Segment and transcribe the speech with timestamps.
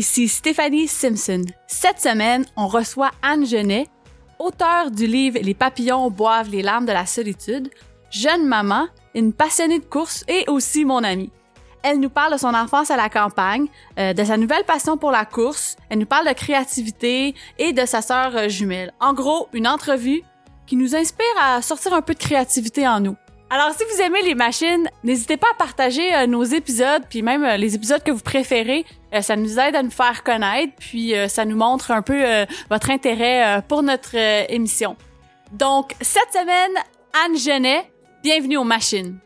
[0.00, 1.42] ici Stéphanie Simpson.
[1.66, 3.86] Cette semaine, on reçoit Anne Genet,
[4.38, 7.68] auteure du livre Les papillons boivent les larmes de la solitude,
[8.10, 11.30] jeune maman, une passionnée de course et aussi mon amie.
[11.82, 13.66] Elle nous parle de son enfance à la campagne,
[13.98, 17.84] euh, de sa nouvelle passion pour la course, elle nous parle de créativité et de
[17.84, 18.94] sa sœur euh, jumelle.
[19.00, 20.22] En gros, une entrevue
[20.66, 23.16] qui nous inspire à sortir un peu de créativité en nous.
[23.52, 27.42] Alors, si vous aimez les machines, n'hésitez pas à partager euh, nos épisodes, puis même
[27.42, 28.84] euh, les épisodes que vous préférez.
[29.12, 32.22] Euh, ça nous aide à nous faire connaître, puis ça nous montre un peu
[32.70, 34.14] votre intérêt pour notre
[34.48, 34.96] émission.
[35.50, 36.70] Donc, cette semaine,
[37.24, 37.90] Anne Genet,
[38.22, 39.18] bienvenue aux machines.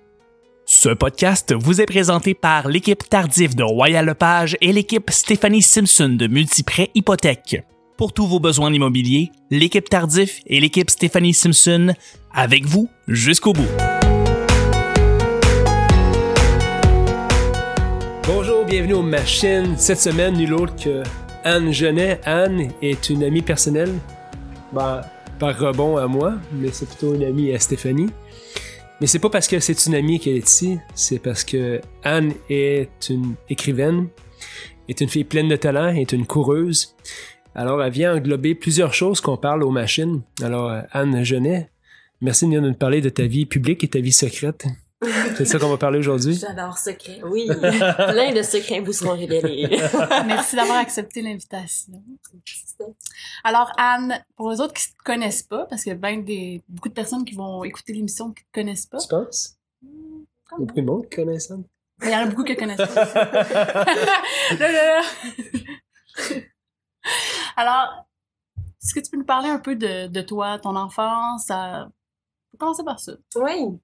[0.65, 6.09] Ce podcast vous est présenté par l'équipe Tardif de Royal Lepage et l'équipe Stéphanie Simpson
[6.09, 7.62] de Multiprêt Hypothèque.
[7.98, 11.93] Pour tous vos besoins immobiliers, l'équipe Tardif et l'équipe Stéphanie Simpson
[12.32, 13.68] avec vous jusqu'au bout.
[18.74, 19.76] Bienvenue aux machines.
[19.78, 21.04] Cette semaine, nul autre que
[21.44, 22.18] Anne Genet.
[22.24, 23.92] Anne est une amie personnelle,
[24.72, 25.00] ben,
[25.38, 28.10] par rebond à moi, mais c'est plutôt une amie à Stéphanie.
[29.00, 32.32] Mais c'est pas parce que c'est une amie qu'elle est ici, c'est parce que Anne
[32.50, 34.08] est une écrivaine,
[34.88, 36.96] est une fille pleine de talent, est une coureuse.
[37.54, 40.22] Alors, elle vient englober plusieurs choses qu'on parle aux machines.
[40.42, 41.70] Alors, Anne Genet,
[42.20, 44.66] merci de nous parler de ta vie publique et ta vie secrète.
[45.37, 46.35] C'est ça qu'on va parler aujourd'hui.
[46.35, 47.21] J'adore secret.
[47.24, 49.69] Oui, plein de secrets vous seront révélés.
[50.27, 52.02] Merci d'avoir accepté l'invitation.
[53.43, 56.19] Alors Anne, pour les autres qui ne te connaissent pas, parce qu'il y a bien
[56.19, 58.99] des, beaucoup de personnes qui vont écouter l'émission qui ne te connaissent pas.
[58.99, 59.57] Tu penses?
[59.82, 59.88] Il
[60.51, 61.65] y a beaucoup de monde qui connaissent Anne.
[62.02, 63.15] Il y en a beaucoup qui ne connaissent pas.
[63.15, 65.03] là, là, là.
[67.56, 68.06] Alors,
[68.82, 71.47] est-ce que tu peux nous parler un peu de, de toi, ton enfance?
[71.47, 71.88] Ça...
[72.55, 73.12] On commencer par ça.
[73.37, 73.81] Oui.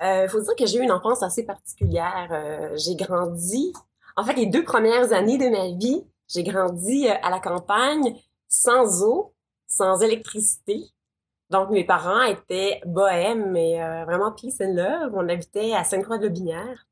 [0.00, 2.28] Il euh, faut dire que j'ai eu une enfance assez particulière.
[2.30, 3.72] Euh, j'ai grandi,
[4.16, 8.14] en fait, les deux premières années de ma vie, j'ai grandi euh, à la campagne,
[8.48, 9.32] sans eau,
[9.66, 10.84] sans électricité.
[11.48, 15.12] Donc, mes parents étaient bohèmes, mais vraiment peace and love.
[15.14, 16.86] On habitait à Sainte-Croix-de-Lobinière.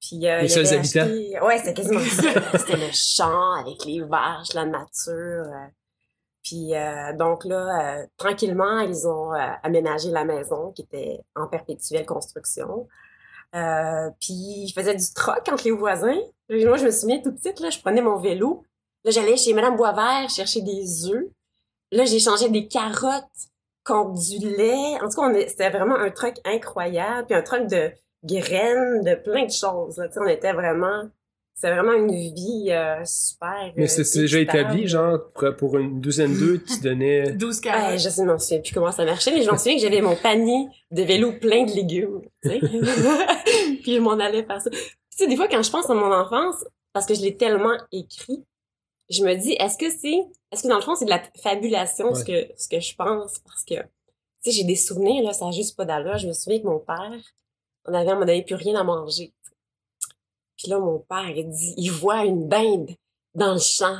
[0.00, 1.46] Puis, les seuls habitants?
[1.46, 2.58] Ouais, c'était quasiment ça.
[2.58, 5.46] C'était le champ avec les vaches, la nature.
[6.42, 11.46] Puis euh, donc là, euh, tranquillement, ils ont euh, aménagé la maison qui était en
[11.46, 12.88] perpétuelle construction.
[13.52, 16.20] puis je faisais du troc entre les voisins.
[16.48, 18.64] Moi, je me souviens tout petite, là, je prenais mon vélo.
[19.04, 21.26] Là, j'allais chez Madame Boisvert chercher des œufs.
[21.92, 23.24] Là, j'échangeais des carottes
[23.84, 25.00] contre du lait.
[25.02, 27.26] En tout cas, c'était vraiment un truc incroyable.
[27.26, 27.90] Puis un truc de
[28.24, 29.96] graines, de plein de choses.
[29.96, 30.08] Là.
[30.16, 31.08] On était vraiment
[31.60, 33.70] c'est vraiment une vie euh, super.
[33.76, 35.18] Mais c'est euh, déjà établi, genre,
[35.58, 37.32] pour, une douzaine d'œufs, tu donnais.
[37.32, 37.98] 12 carats.
[37.98, 40.00] je sais, non, je sais plus comment ça marchait, mais je m'en souviens que j'avais
[40.00, 42.60] mon panier de vélo plein de légumes, tu sais.
[43.82, 44.70] Puis je m'en allais faire ça.
[44.70, 44.78] Tu
[45.10, 48.42] sais, des fois, quand je pense à mon enfance, parce que je l'ai tellement écrit,
[49.10, 50.18] je me dis, est-ce que c'est,
[50.52, 53.38] est-ce que dans le fond, c'est de la fabulation, ce que, ce que je pense,
[53.40, 53.82] parce que, tu
[54.44, 56.16] sais, j'ai des souvenirs, là, ça n'a juste pas d'allure.
[56.16, 57.20] Je me souviens que mon père,
[57.84, 59.34] on avait, on n'avait plus rien à manger.
[60.60, 62.90] Puis là, mon père, il dit, il voit une dinde
[63.34, 63.96] dans le champ.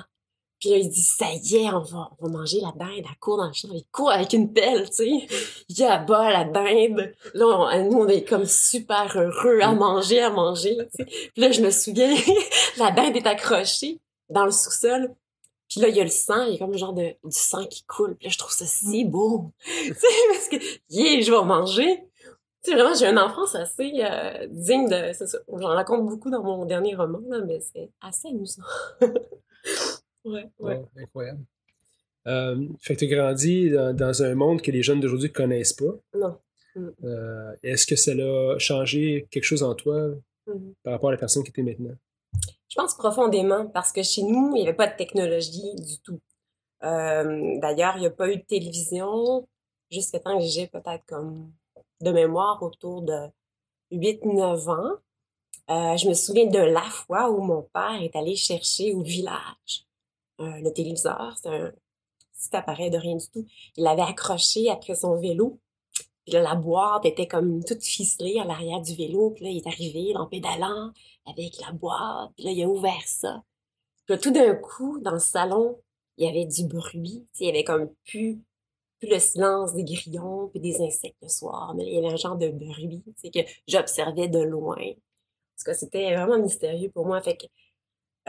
[0.58, 2.98] Puis là, il dit, ça y est, on va, on va manger la dinde.
[2.98, 3.68] Elle court dans le champ.
[3.72, 5.26] Il court avec une pelle, tu sais.
[5.70, 7.14] Il abat la dinde.
[7.32, 11.04] Là, nous, on est comme super heureux à manger, à manger, tu sais.
[11.06, 12.14] Puis là, je me souviens,
[12.76, 13.98] la dinde est accrochée
[14.28, 15.14] dans le sous-sol.
[15.70, 17.38] Puis là, il y a le sang, il y a comme le genre de, du
[17.38, 18.16] sang qui coule.
[18.16, 19.50] Puis là, je trouve ça si beau.
[19.64, 20.56] tu sais, parce que,
[20.90, 22.04] yeah, je vais manger.
[22.62, 25.12] Tu sais, vraiment, j'ai une enfance assez euh, digne de...
[25.14, 25.38] C'est ça.
[25.48, 28.62] J'en raconte beaucoup dans mon dernier roman, là, mais c'est assez amusant.
[30.24, 30.84] ouais, ouais.
[30.96, 31.40] incroyable.
[32.26, 35.72] Euh, fait que tu as grandi dans, un monde que les jeunes d'aujourd'hui ne connaissent
[35.72, 35.94] pas.
[36.14, 36.38] Non.
[36.76, 36.88] Mm.
[37.04, 40.10] Euh, Est-ce que ça a changé quelque chose en toi
[40.46, 40.74] mm-hmm.
[40.82, 41.96] par rapport à la personne qui était maintenant?
[42.68, 46.20] Je pense profondément, parce que chez nous, il n'y avait pas de technologie du tout.
[46.84, 49.48] Euh, D'ailleurs, il n'y a pas eu de télévision
[49.90, 51.50] jusqu'à temps que j'ai peut-être comme
[52.00, 53.28] de mémoire autour de
[53.92, 54.96] 8-9 ans.
[55.70, 59.86] Euh, je me souviens de la fois où mon père est allé chercher au village
[60.40, 61.36] euh, le téléviseur.
[61.40, 61.72] C'est un
[62.32, 63.46] petit appareil de rien du tout.
[63.76, 65.60] Il l'avait accroché après son vélo.
[66.24, 69.30] Puis la boîte était comme toute ficelée à l'arrière du vélo.
[69.30, 70.92] Puis là, il est arrivé en pédalant
[71.26, 72.30] avec la boîte.
[72.36, 73.42] Puis là, il a ouvert ça.
[74.06, 75.78] Puis tout d'un coup, dans le salon,
[76.16, 77.26] il y avait du bruit.
[77.38, 78.42] Il y avait comme plus
[79.08, 81.74] le silence des grillons, puis des insectes le soir.
[81.74, 84.76] Mais il y avait un genre de bruit, c'est que j'observais de loin.
[85.54, 87.20] Parce que c'était vraiment mystérieux pour moi.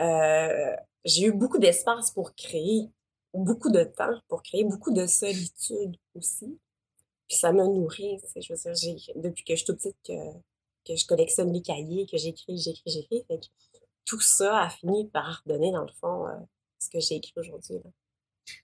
[0.00, 2.88] Euh, j'ai eu beaucoup d'espace pour créer,
[3.34, 6.58] beaucoup de temps pour créer, beaucoup de solitude aussi.
[7.28, 8.20] Puis ça m'a nourri.
[8.36, 10.12] Je veux dire, depuis que je suis toute petite que,
[10.84, 13.24] que je collectionne les cahiers, que j'écris, j'écris, j'écris.
[13.28, 13.46] Fait que
[14.04, 16.32] tout ça a fini par donner, dans le fond, euh,
[16.78, 17.78] ce que j'ai écrit aujourd'hui.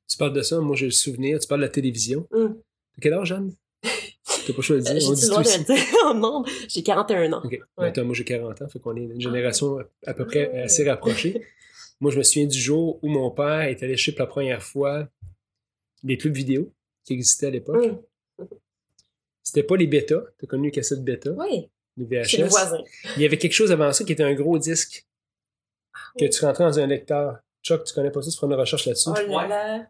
[0.08, 1.38] Tu parles de ça, moi j'ai le souvenir.
[1.38, 2.26] Tu parles de la télévision.
[2.32, 2.54] Hum.
[2.94, 3.54] T'as quel âge, Jeanne?
[3.82, 4.88] T'as pas choisi.
[5.08, 5.64] On dit tout de ici.
[5.64, 5.76] dire
[6.06, 6.48] en nombre?
[6.68, 7.42] J'ai 41 ans.
[7.44, 7.52] OK.
[7.52, 7.86] Ouais.
[7.88, 10.64] Attends, moi j'ai 40 ans, fait qu'on est une génération à peu près Ah.
[10.64, 11.44] assez rapprochée.
[12.00, 14.62] moi, je me souviens du jour où mon père est allé chez pour la première
[14.62, 15.08] fois
[16.02, 16.72] des clubs vidéo
[17.04, 17.84] qui existaient à l'époque.
[18.38, 18.48] Hum.
[19.42, 20.22] C'était pas les bêtas.
[20.38, 22.50] T'as connu les cassettes bêta, Oui, les chez le VHS.
[22.50, 22.82] voisin.
[23.16, 25.06] Il y avait quelque chose avant ça qui était un gros disque
[26.18, 26.30] que oui.
[26.30, 27.38] tu rentrais dans un lecteur.
[27.62, 29.10] Chuck, tu connais pas ça, tu feras une recherche là-dessus.
[29.10, 29.86] Oh là là.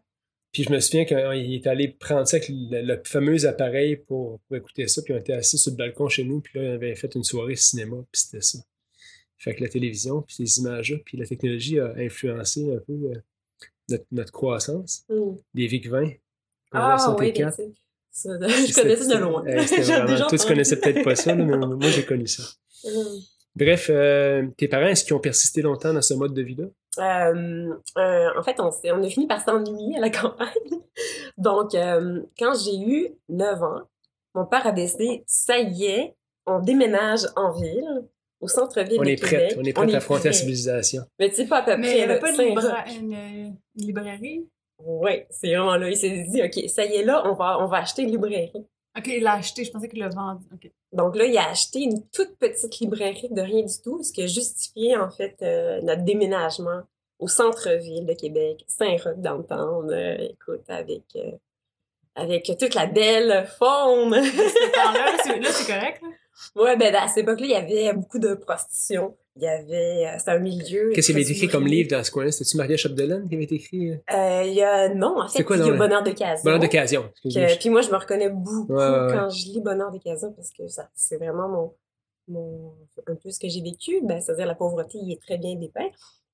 [0.52, 4.40] Puis je me souviens qu'il est allé prendre ça avec le, le fameux appareil pour,
[4.40, 5.02] pour écouter ça.
[5.02, 6.40] Puis on était assis sur le balcon chez nous.
[6.40, 7.96] Puis là, on avait fait une soirée cinéma.
[8.10, 8.58] Puis c'était ça.
[9.36, 13.14] Fait que la télévision, puis ces images-là, puis la technologie a influencé un peu euh,
[13.90, 15.04] notre, notre croissance.
[15.10, 15.38] Hum.
[15.54, 16.18] Les VIC-20.
[16.72, 17.34] Ah oui, 64.
[17.34, 17.64] bien sûr.
[18.10, 19.46] Ça, Je connais ça de loin.
[19.46, 22.42] Euh, vraiment- Toi, tu connaissais peut-être pas ça, mais moi, j'ai connu ça.
[22.84, 23.20] Hum.
[23.54, 26.66] Bref, euh, tes parents, est-ce qu'ils ont persisté longtemps dans ce mode de vie-là?
[26.99, 30.49] Euh, euh, en fait, on, s'est- on a fini par s'ennuyer à la campagne.
[31.37, 33.82] Donc, euh, quand j'ai eu 9 ans,
[34.35, 38.05] mon père a décidé, ça y est, on déménage en ville,
[38.40, 39.55] au centre-ville On de est prête.
[39.58, 41.02] On est prête à affronter la civilisation.
[41.19, 41.96] Mais tu sais, pas à peu Mais il près.
[41.96, 44.49] n'y avait pas de libra- une, une librairie?
[44.81, 45.88] Oui, c'est vraiment là.
[45.90, 48.52] Il s'est dit, OK, ça y est, là, on va, on va acheter une librairie.
[48.98, 50.44] Ok, il l'a acheté, je pensais qu'il l'a vendu.
[50.92, 54.22] Donc là, il a acheté une toute petite librairie de rien du tout, ce qui
[54.22, 56.82] a justifié, en fait, euh, notre déménagement
[57.18, 61.30] au centre-ville de Québec, Saint-Roch downtown, euh, écoute, avec, euh,
[62.14, 64.10] avec toute la belle faune.
[64.10, 64.22] Là,
[65.52, 66.02] c'est correct.
[66.02, 66.08] Là?
[66.56, 69.17] Ouais, ben à cette époque-là, il y avait beaucoup de prostitution.
[69.37, 70.06] Il y avait...
[70.06, 70.90] euh, C'était un milieu...
[70.93, 72.32] Qu'est-ce très avait été écrit comme livre dans ce coin-là?
[72.32, 73.90] C'était-tu Maria Chapdelaine qui avait été écrit?
[73.93, 73.96] euh?
[74.12, 74.88] Euh, il y a...
[74.93, 76.43] Non, en fait, quoi il y a Bonheur d'occasion.
[76.44, 77.12] Bonheur d'occasion.
[77.23, 79.12] Que- puis moi, je me reconnais beaucoup Ouais, ouais, ouais.
[79.14, 81.75] quand je lis Bonheur d'occasion parce que ça, c'est vraiment mon,
[82.26, 82.75] mon,
[83.06, 84.00] un peu ce que j'ai vécu.
[84.02, 85.88] Ben, c'est-à-dire la pauvreté, il est très bien dépeint.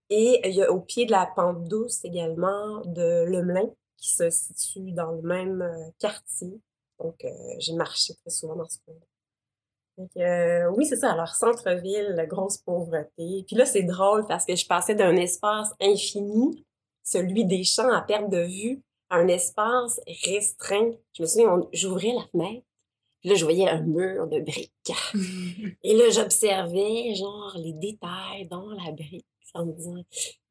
[0.08, 3.68] Et il y a au pied de la pente douce également de Lemelin
[3.98, 5.62] qui se situe dans le même
[5.98, 6.58] quartier.
[7.00, 7.28] Donc, euh,
[7.58, 8.94] j'ai marché très souvent dans ce coin.
[10.16, 11.12] Euh, oui, c'est ça.
[11.12, 13.44] Alors, centre-ville, la grosse pauvreté.
[13.46, 16.64] Puis là, c'est drôle parce que je passais d'un espace infini,
[17.02, 20.92] celui des champs à perte de vue, à un espace restreint.
[21.16, 22.66] Je me souviens, j'ouvrais la fenêtre.
[23.20, 24.72] Puis là, je voyais un mur de briques.
[25.82, 30.02] Et là, j'observais, genre, les détails dans la brique en me disant,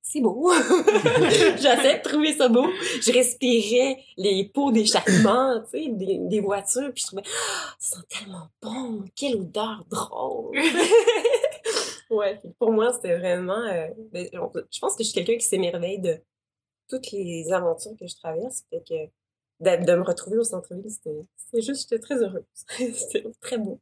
[0.04, 0.52] c'est beau.
[1.58, 2.68] J'essayais de trouver ça beau.
[3.02, 8.06] Je respirais les pots d'échappement, tu sais, des, voitures, puis je trouvais, Ah, ça sent
[8.10, 10.58] tellement bon, quelle odeur drôle.
[12.12, 16.00] ouais, pour moi, c'était vraiment, euh, ben, je pense que je suis quelqu'un qui s'émerveille
[16.00, 16.20] de
[16.90, 18.78] toutes les aventures que je traverse, que
[19.62, 22.44] de, de me retrouver au centre-ville, c'était c'était juste, j'étais très heureuse.
[22.78, 23.80] c'était très beau.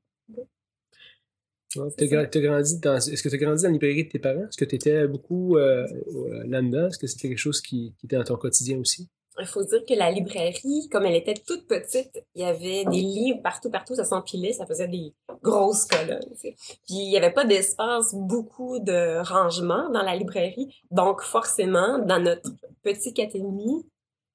[1.76, 2.98] Ouais, T'as gra- t'as grandi dans.
[2.98, 4.42] Est-ce que tu as grandi dans la librairie de tes parents?
[4.42, 5.86] Est-ce que tu étais beaucoup euh,
[6.16, 6.88] euh, là-dedans?
[6.88, 9.08] Est-ce que c'était quelque chose qui, qui était dans ton quotidien aussi?
[9.40, 13.00] Il faut dire que la librairie, comme elle était toute petite, il y avait des
[13.00, 16.20] livres partout, partout, ça s'empilait, ça faisait des grosses colonnes.
[16.34, 16.56] tu sais.
[16.86, 20.76] Puis il n'y avait pas d'espace, beaucoup de rangement dans la librairie.
[20.92, 22.52] Donc forcément, dans notre
[22.84, 23.86] petit catégorie,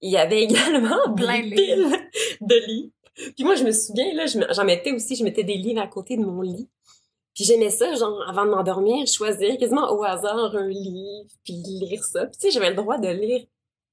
[0.01, 1.87] il y avait également Plein de piles
[2.41, 2.91] de livres.
[3.35, 6.17] Puis moi, je me souviens, là, j'en mettais aussi, je mettais des livres à côté
[6.17, 6.69] de mon lit.
[7.37, 12.03] Puis j'aimais ça, genre, avant de m'endormir, choisir quasiment au hasard un livre, puis lire
[12.03, 12.25] ça.
[12.25, 13.45] Puis tu sais, j'avais le droit de lire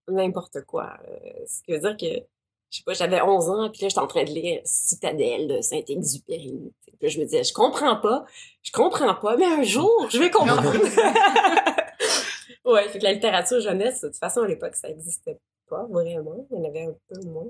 [0.08, 0.98] n'importe quoi.
[1.10, 2.26] Euh, ce qui veut dire que,
[2.70, 5.60] je sais pas, j'avais 11 ans, puis là, j'étais en train de lire Citadelle de
[5.60, 6.72] Saint-Exupéry.
[6.86, 8.24] Puis là, je me disais, je comprends pas,
[8.62, 10.72] je comprends pas, mais un jour, je vais comprendre.
[12.66, 15.38] ouais, fait que la littérature jeunesse, de toute façon, à l'époque, ça existait
[15.70, 16.48] pas vraiment.
[16.50, 17.48] Il y en avait un peu moins.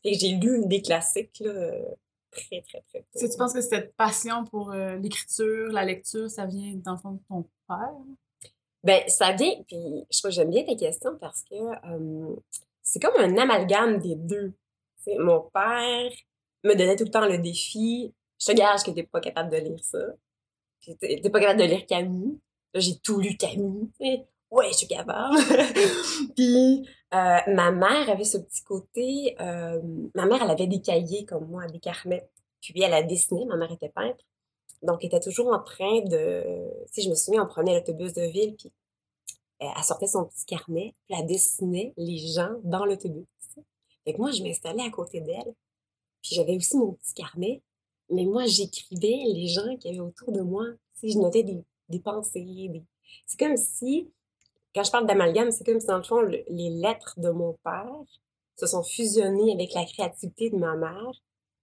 [0.00, 1.82] Fait que j'ai lu des classiques, là, euh,
[2.30, 3.20] très, très, très tôt.
[3.20, 6.98] Que tu penses que cette passion pour euh, l'écriture, la lecture, ça vient dans le
[6.98, 7.94] fond de ton père?
[8.84, 12.36] Ben, ça vient, puis je sais pas, j'aime bien tes questions parce que euh,
[12.82, 14.52] c'est comme un amalgame des deux.
[15.18, 16.12] Mon père
[16.64, 19.56] me donnait tout le temps le défi, je te gage que t'es pas capable de
[19.56, 19.98] lire ça.
[21.00, 22.38] T'es pas capable de lire Camus.
[22.72, 23.90] Là, j'ai tout lu Camus.
[24.50, 25.36] Ouais, je suis capable.
[26.36, 29.80] puis euh, ma mère avait ce petit côté, euh,
[30.14, 32.28] ma mère, elle avait des cahiers comme moi, des carnets.
[32.60, 34.24] Puis elle a dessiné, ma mère était peintre.
[34.82, 36.44] Donc, elle était toujours en train de...
[36.90, 38.72] Sais, je me souviens, on prenait l'autobus de ville, puis
[39.62, 43.26] euh, elle sortait son petit carnet, puis elle dessinait les gens dans l'autobus.
[44.04, 45.54] Fait que moi, je m'installais à côté d'elle,
[46.22, 47.62] puis j'avais aussi mon petit carnet,
[48.10, 50.64] mais moi, j'écrivais les gens qui avaient autour de moi.
[50.94, 52.82] Sais, je notais des, des pensées.
[53.26, 54.10] C'est comme si,
[54.74, 57.54] quand je parle d'amalgame, c'est comme si, dans le fond, le- les lettres de mon
[57.64, 57.90] père
[58.56, 61.10] se sont fusionnées avec la créativité de ma mère,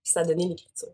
[0.04, 0.94] puis ça a donné l'écriture.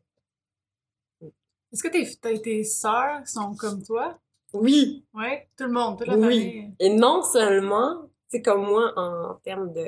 [1.71, 4.19] Est-ce que tes, tes, sœurs sont comme toi?
[4.53, 5.05] Oui.
[5.13, 6.23] Ouais, tout le monde, toute la Oui.
[6.23, 6.73] famille.
[6.79, 9.87] Et non seulement, c'est comme moi en termes de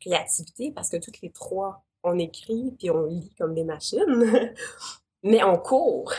[0.00, 4.06] créativité, parce que toutes les trois, on écrit puis on lit comme des machines,
[5.22, 6.12] mais on court.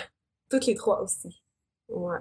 [0.50, 1.42] Toutes les trois aussi.
[1.88, 2.18] Ouais.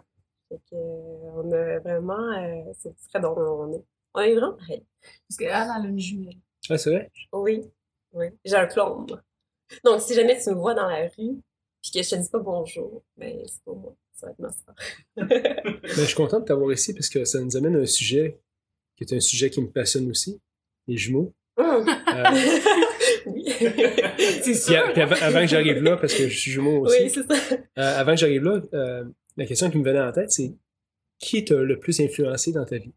[0.48, 4.82] Fait que, on a vraiment, euh, c'est très drôle, on est, on est vraiment pareil.
[5.28, 6.36] Parce que Anne, elle a une jumelle.
[6.70, 7.10] Ah, c'est vrai?
[7.32, 7.64] Oui,
[8.12, 8.26] oui.
[8.44, 9.06] J'ai un clone.
[9.08, 9.20] moi.
[9.84, 11.40] Donc, si jamais tu me vois dans la rue,
[11.82, 13.94] puis que je te dis pas bonjour, ben, c'est pas moi.
[14.14, 14.74] Ça va être ma soeur.
[15.28, 18.40] Ben, je suis content de t'avoir ici parce que ça nous amène à un sujet
[18.96, 20.40] qui est un sujet qui me passionne aussi,
[20.88, 21.32] les jumeaux.
[21.56, 21.86] Hum.
[21.88, 22.24] Euh,
[23.26, 23.44] oui.
[23.58, 24.92] C'est puis, sûr.
[24.92, 27.54] puis avant, avant que j'arrive là, parce que je suis jumeau aussi, Oui, c'est ça.
[27.78, 29.04] euh, avant que j'arrive là, euh,
[29.38, 30.52] la question qui me venait en tête, c'est
[31.18, 32.92] qui t'a le plus influencé dans ta vie?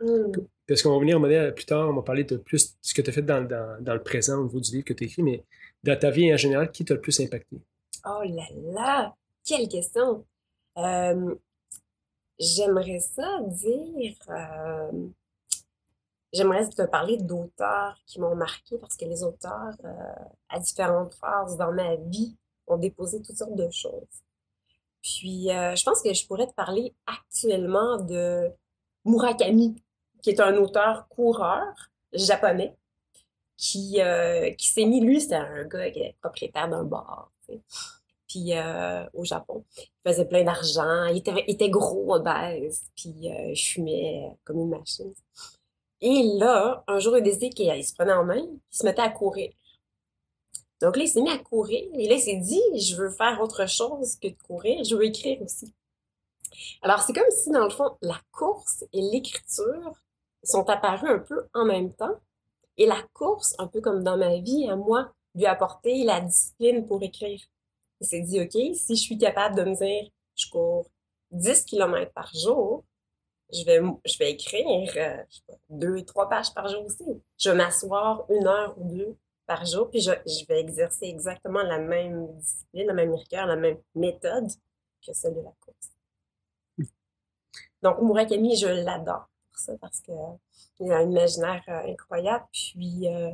[0.00, 0.32] Hum.
[0.66, 3.10] Parce qu'on va venir, dire, plus tard, on va parler de plus ce que tu
[3.10, 5.44] as fait dans, dans, dans le présent au niveau du livre que tu écrit, mais
[5.82, 7.56] dans ta vie en général, qui t'a le plus impacté?
[8.06, 9.14] Oh là là!
[9.46, 10.24] Quelle question!
[10.78, 11.34] Euh,
[12.38, 14.16] J'aimerais ça dire.
[14.28, 14.90] euh,
[16.32, 21.56] J'aimerais te parler d'auteurs qui m'ont marqué parce que les auteurs, euh, à différentes phases
[21.56, 22.34] dans ma vie,
[22.66, 24.23] ont déposé toutes sortes de choses.
[25.04, 28.50] Puis, euh, je pense que je pourrais te parler actuellement de
[29.04, 29.76] Murakami,
[30.22, 31.74] qui est un auteur coureur
[32.14, 32.74] japonais,
[33.58, 37.54] qui, euh, qui s'est mis, lui, c'était un gars qui est propriétaire d'un bar, tu
[37.54, 37.60] sais.
[38.26, 42.18] Puis euh, au Japon, il faisait plein d'argent, il était, il était gros,
[42.96, 45.12] puis il fumait comme une machine.
[46.00, 48.84] Et là, un jour, il a décidé qu'il il se prenait en main, il se
[48.84, 49.52] mettait à courir.
[50.84, 53.40] Donc là, il s'est mis à courir, et là, il s'est dit, je veux faire
[53.40, 55.72] autre chose que de courir, je veux écrire aussi.
[56.82, 59.94] Alors, c'est comme si, dans le fond, la course et l'écriture
[60.42, 62.20] sont apparus un peu en même temps.
[62.76, 66.20] Et la course, un peu comme dans ma vie, à moi, lui a apporté la
[66.20, 67.40] discipline pour écrire.
[68.02, 70.90] Il s'est dit, OK, si je suis capable de me dire, je cours
[71.30, 72.84] 10 km par jour,
[73.54, 75.16] je vais, je vais écrire euh,
[75.70, 77.04] deux, trois pages par jour aussi.
[77.38, 80.10] Je vais m'asseoir une heure ou deux par jour, puis je,
[80.48, 84.48] vais exercer exactement la même discipline, la même rigueur, la même méthode
[85.06, 86.90] que celle de la course.
[87.82, 90.12] Donc, Murakami, je l'adore pour ça parce que
[90.80, 92.44] il a un imaginaire euh, incroyable.
[92.52, 93.30] Puis, euh,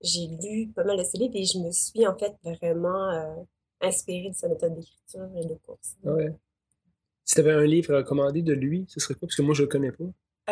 [0.00, 3.34] j'ai lu pas mal de ses livres et je me suis en fait vraiment euh,
[3.80, 5.96] inspirée de sa méthode d'écriture et de course.
[6.06, 6.34] Ah ouais.
[7.24, 9.28] Si tu avais un livre recommandé de lui, ce serait quoi?
[9.28, 10.04] Parce que moi, je le connais pas.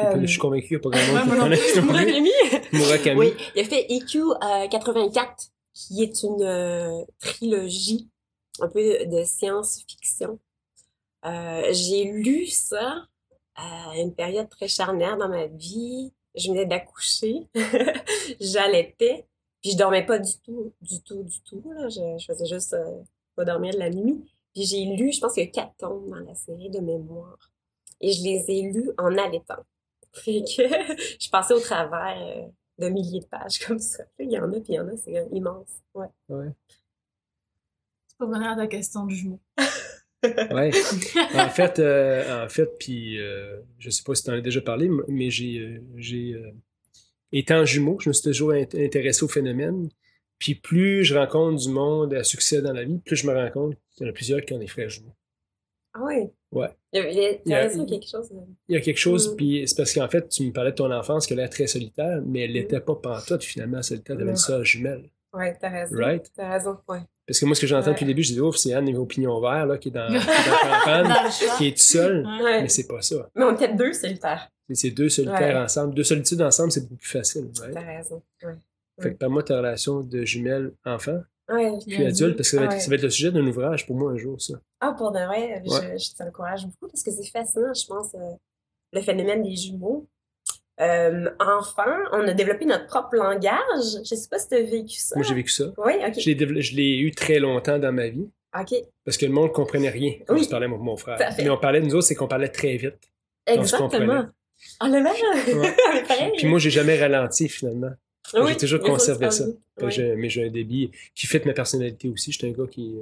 [0.04, 1.80] Euh, je suis convaincu qu'il n'y a pas grand monde qui.
[1.80, 2.30] Murakami?
[2.72, 3.18] Murakami.
[3.18, 8.08] Oui, il a fait EQ euh, 84, qui est une euh, trilogie
[8.60, 10.38] un peu de science-fiction.
[11.24, 13.06] Euh, j'ai lu ça
[13.54, 16.12] à une période très charnière dans ma vie.
[16.34, 17.48] Je venais d'accoucher,
[18.40, 19.26] j'allaitais,
[19.60, 21.62] puis je dormais pas du tout, du tout, du tout.
[21.72, 21.88] Là.
[21.88, 23.02] Je, je faisais juste euh,
[23.34, 24.24] pas dormir de la nuit.
[24.54, 27.50] Puis j'ai lu, je pense qu'il y a quatre tomes dans la série de mémoires.
[28.00, 29.64] Et je les ai lus en allaitant.
[30.12, 30.62] Fait que
[31.20, 32.46] je passais au travers euh,
[32.78, 34.04] de milliers de pages comme ça.
[34.18, 35.68] Il y en a, puis il y en a, c'est euh, immense.
[35.94, 36.06] Ouais.
[36.28, 36.48] Ouais.
[38.08, 39.40] C'est pas venir à ta question du jumeau.
[40.24, 40.72] Ouais.
[41.36, 44.60] En fait, euh, en fait, puis euh, je sais pas si tu en as déjà
[44.60, 46.36] parlé, mais j'ai, euh, j'ai
[47.30, 49.88] étant jumeau, je me suis toujours int- intéressé au phénomène.
[50.40, 53.48] Puis plus je rencontre du monde à succès dans la vie, plus je me rends
[53.52, 55.14] compte qu'il y en a plusieurs qui ont des frères jumeaux.
[55.94, 56.30] Ah oui?
[56.52, 56.68] Ouais.
[56.92, 58.28] Il y a, il y a- Il y a- t'as raison, quelque chose.
[58.30, 58.36] de-
[58.68, 59.36] Il y a quelque chose, Mm.
[59.36, 61.66] puis c'est parce qu'en fait, tu me parlais de ton enfance qui a l'air très
[61.66, 65.10] solitaire, mais elle n'était pas pantoute finalement solitaire, t'avais une sœur jumelle.
[65.32, 65.96] Ouais, t'as raison.
[65.96, 66.30] Right?
[66.34, 67.00] T'as raison, ouais.
[67.26, 67.92] Parce que moi, ce que j'entends Ouais.
[67.92, 70.08] depuis le début, je dis, ouf, c'est Anne niveau opinion vert, là, qui est dans,
[70.08, 70.22] qui est dans
[71.02, 72.62] le qui est toute seule, Ouais.
[72.62, 73.28] Mais c'est pas ça.
[73.34, 74.48] Mais on était deux solitaires.
[74.72, 75.62] C'est- deux solitaires Ouais.
[75.62, 75.94] ensemble.
[75.94, 77.50] Deux solitudes ensemble, c'est beaucoup plus facile.
[77.60, 77.74] right?
[77.74, 78.22] T'as raison.
[78.42, 78.54] Ouais.
[79.00, 81.72] Fait que parle-moi de ta relation de jumelle enfant, Ouais.
[81.86, 82.80] puis adulte, parce que ça va, être, Ouais.
[82.80, 84.54] ça va être le sujet d'un ouvrage pour moi un jour, ça.
[84.80, 88.18] Ah, pour de vrai, je, je t'encourage beaucoup parce que c'est fascinant, je pense, euh,
[88.92, 90.06] le phénomène des jumeaux.
[90.80, 93.98] Euh, enfant, on a développé notre propre langage.
[94.04, 95.16] Je sais pas si tu as vécu ça.
[95.16, 95.64] Moi, j'ai vécu ça.
[95.78, 96.14] Oui, ok.
[96.18, 98.74] Je l'ai eu très longtemps dans ma vie, Ok.
[99.04, 100.44] parce que le monde comprenait rien quand Oui.
[100.44, 101.18] je parlais avec mon frère.
[101.38, 103.10] Mais on parlait, nous autres, c'est qu'on parlait très vite.
[103.46, 104.26] Exactement.
[104.80, 105.58] Ah, le même!
[105.60, 105.74] Ouais.
[105.94, 106.32] Mais pareil.
[106.36, 107.90] Puis moi, j'ai jamais ralenti, finalement.
[108.34, 109.44] Oui, j'ai toujours conservé ça.
[109.76, 110.16] que Oui.
[110.16, 112.32] mais j'ai un débit qui fait ma personnalité aussi.
[112.32, 112.96] J'étais un gars qui,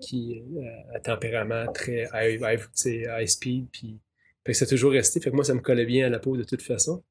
[0.00, 3.66] qui euh, a tempérament très high, high, tu speed.
[3.72, 3.98] Puis,
[4.44, 5.20] fait que ça a toujours resté.
[5.20, 7.02] Fait que moi, ça me collait bien à la peau de toute façon.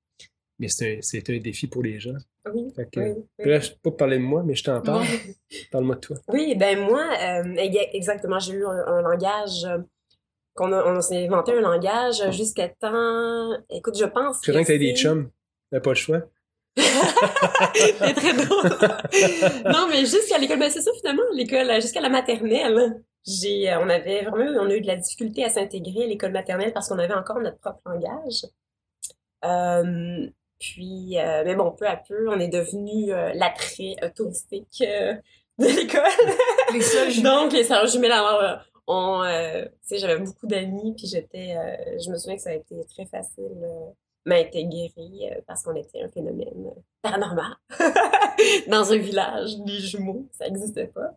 [0.59, 2.15] Mais c'est un, un défi pour les gens.
[2.51, 3.45] Oui, Fait que, oui, oui.
[3.45, 5.05] Bref, pas parler de moi, mais je t'en parle.
[5.71, 6.17] Parle-moi de toi.
[6.29, 9.77] Oui, ben moi, euh, ex- exactement, j'ai eu un, un langage euh,
[10.55, 13.51] qu'on a, on s'est inventé un langage jusqu'à temps.
[13.69, 14.39] Écoute, je pense.
[14.43, 15.29] Je que t'as des c'est- chums.
[15.69, 16.21] T'as pas le choix.
[17.75, 18.69] C'est très drôle.
[19.65, 23.01] non, mais jusqu'à l'école, ben c'est ça finalement, l'école, jusqu'à la maternelle.
[23.25, 26.31] j'ai, euh, on avait vraiment, on a eu de la difficulté à s'intégrer à l'école
[26.31, 28.43] maternelle parce qu'on avait encore notre propre langage.
[29.45, 30.27] Euh,
[30.59, 34.83] puis, euh, mais bon, peu à peu, on est devenu euh, l'attrait touristique
[35.59, 36.01] de l'école.
[36.73, 37.23] Les jumelles.
[37.23, 41.55] Donc, les sœurs jumelles, alors, on, tu sais, j'avais beaucoup d'amis, puis j'étais,
[42.03, 43.57] je me souviens que ça a été très facile
[44.27, 47.55] m'intégrer euh, parce qu'on était un phénomène euh, paranormal
[48.67, 51.15] dans un village, des jumeaux, ça n'existait pas.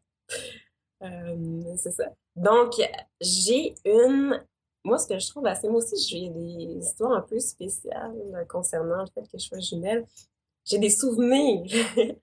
[1.02, 2.04] Euh, c'est ça.
[2.36, 2.74] Donc,
[3.20, 4.40] j'ai une
[4.82, 9.02] moi, ce que je trouve assez, moi aussi, j'ai des histoires un peu spéciales concernant
[9.02, 10.06] le fait que je sois jumelle.
[10.64, 11.70] J'ai des souvenirs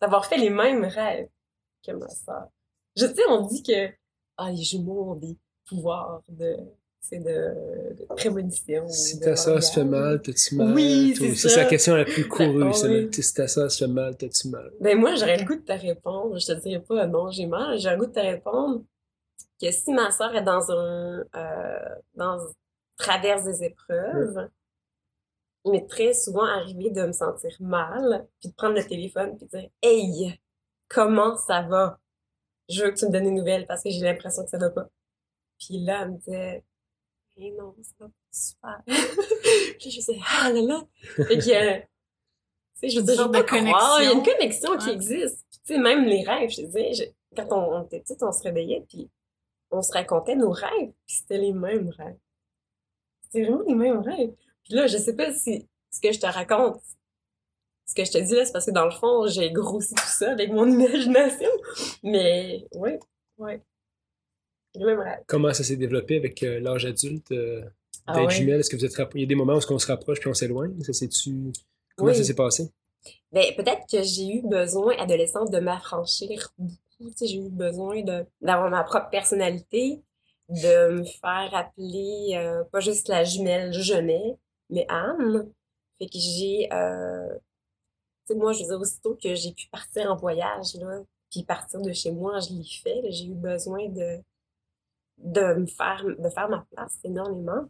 [0.00, 1.30] d'avoir fait les mêmes rêves
[1.82, 2.48] que ma soeur.
[2.96, 3.88] Je sais, on dit que
[4.36, 6.58] ah, les jumeaux ont des pouvoirs de,
[7.04, 8.88] c'est de, de prémonition.
[8.88, 10.72] Si ta soeur se fait mal, t'as-tu mal?
[10.74, 11.62] Oui, c'est c'est ça.
[11.62, 12.72] la question la plus courue.
[12.72, 13.04] C'est oui.
[13.06, 14.70] le- Si ta soeur se fait mal, t'as-tu mal?
[14.80, 16.38] Ben moi, j'aurais le goût de te répondre.
[16.38, 17.78] Je te dirais pas non, j'ai mal.
[17.78, 18.84] J'aurais le goût de te répondre
[19.60, 22.38] que si ma soeur est dans un euh, dans
[22.96, 24.48] traverse des épreuves,
[25.64, 29.46] il m'est très souvent arrivé de me sentir mal, puis de prendre le téléphone puis
[29.52, 30.40] de dire Hey,
[30.88, 31.98] comment ça va?
[32.68, 34.70] Je veux que tu me donnes des nouvelles parce que j'ai l'impression que ça va
[34.70, 34.88] pas.
[35.58, 36.64] Puis là, elle me disait
[37.50, 38.82] Non, ça va super.
[39.78, 40.82] puis je disais Ah là là!
[41.26, 44.22] Fait que euh, tu sais, je veux dire, je peux croire, il y a une
[44.22, 44.76] connexion.
[44.78, 44.92] qui Ouais.
[44.94, 45.44] existe.
[45.50, 47.04] Puis, tu sais, même les rêves, je disais, je-
[47.36, 49.08] quand on, on était petite, on se réveillait, puis
[49.70, 52.18] on se racontait nos rêves, puis c'était les mêmes rêves.
[53.22, 54.32] C'était vraiment les mêmes rêves.
[54.64, 56.80] Puis là, je sais pas si ce que je te raconte,
[57.86, 60.02] ce que je te dis là, c'est parce que dans le fond, j'ai grossi tout
[60.06, 61.50] ça avec mon imagination.
[62.02, 62.92] Mais, oui,
[63.38, 63.52] oui.
[65.26, 67.62] Comment ça s'est développé avec euh, l'âge adulte euh,
[68.06, 68.34] Ah d'être ouais.
[68.34, 68.60] jumelle?
[68.60, 70.34] Est-ce que vous êtes Il y a des moments où on se rapproche puis on
[70.34, 70.80] s'éloigne?
[70.82, 71.52] Ça, c'est-tu...
[71.96, 72.16] Comment Oui.
[72.16, 72.70] ça s'est passé?
[73.32, 76.76] Ben, peut-être que j'ai eu besoin, adolescente, de m'affranchir beaucoup.
[77.00, 80.02] Tu sais, j'ai eu besoin de, d'avoir ma propre personnalité,
[80.48, 84.36] de me faire appeler, euh, pas juste la jumelle Genet,
[84.70, 85.50] mais Anne.
[85.98, 90.16] Fait que j'ai, tu sais, moi, je veux dire, aussitôt que j'ai pu partir en
[90.16, 94.18] voyage, là, puis partir de chez moi, je l'ai fait, j'ai eu besoin de,
[95.18, 97.68] de me faire, de faire ma place énormément.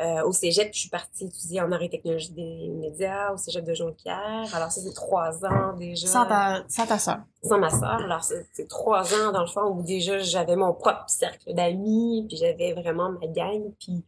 [0.00, 3.64] Euh, au cégep, je suis partie étudier en arts et technologies des médias au cégep
[3.64, 4.48] de Jonquière.
[4.54, 6.06] Alors, ça, c'est trois ans déjà.
[6.06, 7.18] Sans ta, sans ta soeur.
[7.42, 8.02] Sans ma soeur.
[8.02, 12.38] Alors, c'est trois ans, dans le fond, où déjà, j'avais mon propre cercle d'amis, puis
[12.38, 13.74] j'avais vraiment ma gang.
[13.78, 14.02] Puis,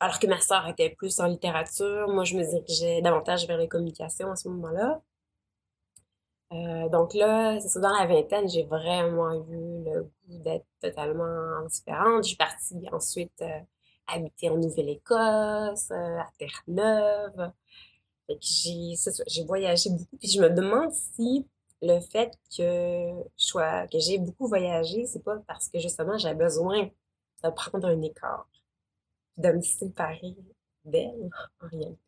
[0.00, 3.68] alors que ma soeur était plus en littérature, moi, je me dirigeais davantage vers les
[3.68, 5.00] communications à ce moment-là.
[6.52, 11.64] Euh, donc là, c'est ça, dans la vingtaine, j'ai vraiment eu le goût d'être totalement
[11.66, 12.24] différente.
[12.24, 13.60] Je suis partie ensuite euh,
[14.06, 17.52] habiter en Nouvelle-Écosse, euh, à Terre-Neuve.
[18.40, 18.94] J'ai,
[19.26, 20.18] j'ai voyagé beaucoup.
[20.22, 21.46] Je me demande si
[21.82, 22.62] le fait que
[23.38, 26.90] je sois, que j'ai beaucoup voyagé, c'est pas parce que justement j'ai besoin
[27.44, 28.48] de prendre un écart,
[29.38, 30.36] de me séparer
[30.84, 31.30] d'elle,
[31.62, 32.07] en réalité.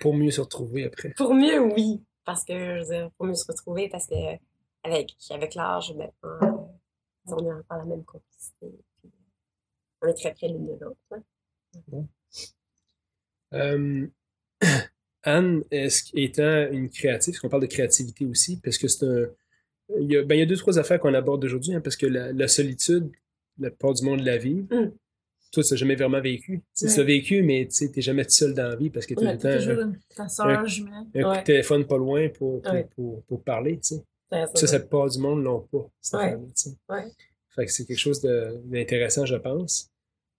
[0.00, 1.10] Pour- mieux se retrouver après.
[1.16, 2.02] Pour mieux, oui.
[2.24, 4.14] Parce que, je veux dire, pour mieux se retrouver, parce que
[4.82, 6.70] avec, avec l'âge, maintenant,
[7.28, 8.66] euh, on est encore la même complicité.
[9.02, 9.10] Puis,
[10.02, 10.98] on est très près l'une de l'autre.
[11.92, 12.04] hein.
[13.54, 14.06] Euh,
[15.22, 19.26] Anne, étant une créative, parce qu'on parle de créativité aussi, parce que c'est un.
[20.00, 21.96] Il y a, ben, il y a deux, trois affaires qu'on aborde aujourd'hui, hein, parce
[21.96, 23.10] que la, la solitude,
[23.58, 24.66] la plupart du monde la vit.
[24.70, 24.90] Mm.
[25.52, 26.62] Toi, tu n'as jamais vraiment vécu.
[26.76, 29.26] Tu as vécu, mais tu n'es jamais tout seul dans la vie parce que tu
[29.26, 29.48] as le temps
[29.82, 30.92] une- ta soeur jumelle.
[31.14, 32.60] un coup de téléphone pas loin pour,
[33.26, 33.78] pour, parler.
[33.78, 34.04] tu sais.
[34.30, 35.88] Ça, Ça, plupart du monde l'ont pas.
[37.54, 39.88] Fait que c'est quelque chose d'intéressant, je pense.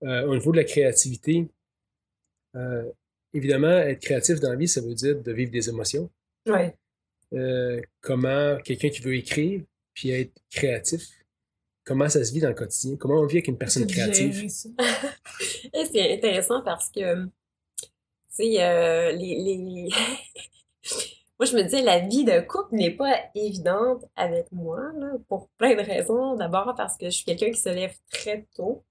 [0.03, 1.47] Euh, au niveau de la créativité,
[2.55, 2.83] euh,
[3.33, 6.09] évidemment, être créatif dans la vie, ça veut dire de vivre des émotions.
[6.45, 6.75] Ouais.
[7.33, 9.61] Euh, comment quelqu'un qui veut écrire
[9.93, 11.09] puis être créatif,
[11.87, 12.97] comment ça se vit dans le quotidien?
[12.97, 14.47] Comment on vit avec une personne créative?
[14.49, 17.29] c'est intéressant parce que, tu
[18.29, 19.89] sais, euh, les, les...
[21.39, 25.47] moi, je me disais, la vie de couple n'est pas évidente avec moi, là, pour
[25.57, 26.35] plein de raisons.
[26.35, 28.83] D'abord, parce que je suis quelqu'un qui se lève très tôt,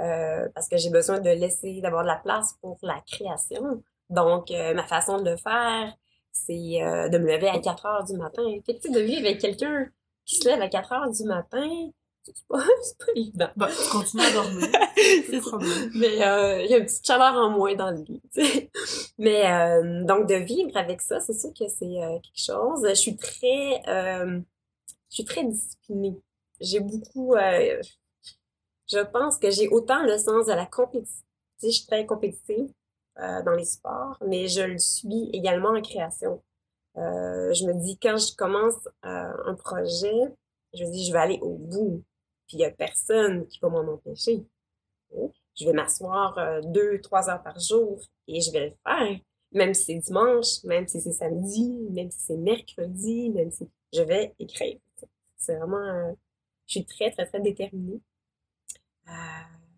[0.00, 3.82] euh, parce que j'ai besoin de laisser, d'avoir de la place pour la création.
[4.08, 5.94] Donc, euh, ma façon de le faire,
[6.32, 8.42] c'est euh, de me lever à 4 heures du matin.
[8.66, 9.88] Fait que, tu sais, de vivre avec quelqu'un
[10.24, 11.90] qui se lève à 4 heures du matin,
[12.22, 13.48] c'est pas, c'est pas évident.
[13.56, 14.68] Bah, tu continues à dormir.
[15.30, 15.90] C'est problème.
[15.94, 18.22] Mais euh, il y a une petite chaleur en moins dans le lit.
[19.18, 22.86] Mais euh, donc de vivre avec ça, c'est sûr que c'est euh, quelque chose.
[22.86, 24.42] Je suis très, je
[25.08, 26.20] suis très disciplinée.
[26.60, 31.24] J'ai beaucoup, je pense que j'ai autant le sens de la compétition.
[31.62, 32.70] Je suis très compétitive
[33.16, 36.42] dans les sports, mais je le suis également en création.
[36.96, 40.34] Je me dis quand je commence un projet,
[40.74, 42.02] Je me dis, je vais aller au bout.
[42.50, 44.44] Puis il y a personne qui va m'en empêcher.
[45.54, 49.20] Je vais m'asseoir euh, deux, trois heures par jour et je vais le faire.
[49.52, 54.02] Même si c'est dimanche, même si c'est samedi, même si c'est mercredi, même si je
[54.02, 54.80] vais écrire.
[55.36, 56.12] C'est vraiment, euh,
[56.66, 58.00] je suis très, très, très déterminée.
[59.06, 59.12] Euh,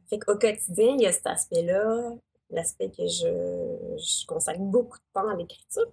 [0.09, 2.17] fait qu'au quotidien, il y a cet aspect-là,
[2.49, 5.93] l'aspect que je, je consacre beaucoup de temps à l'écriture.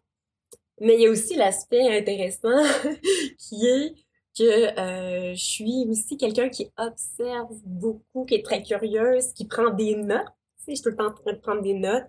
[0.80, 2.64] Mais il y a aussi l'aspect intéressant
[3.38, 3.96] qui est
[4.40, 9.70] que euh, je suis aussi quelqu'un qui observe beaucoup, qui est très curieuse, qui prend
[9.70, 10.26] des notes.
[10.60, 12.08] Tu sais, je suis tout le temps en train de prendre des notes.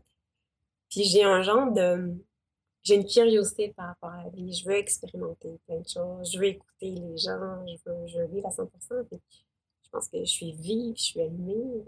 [0.89, 2.15] Puis j'ai un genre de...
[2.83, 4.53] J'ai une curiosité par rapport à la vie.
[4.53, 6.33] Je veux expérimenter plein de choses.
[6.33, 7.67] Je veux écouter les gens.
[7.67, 8.69] Je veux, je veux vivre à 100%.
[9.09, 9.19] Puis
[9.85, 11.85] je pense que je suis vive, je suis animée.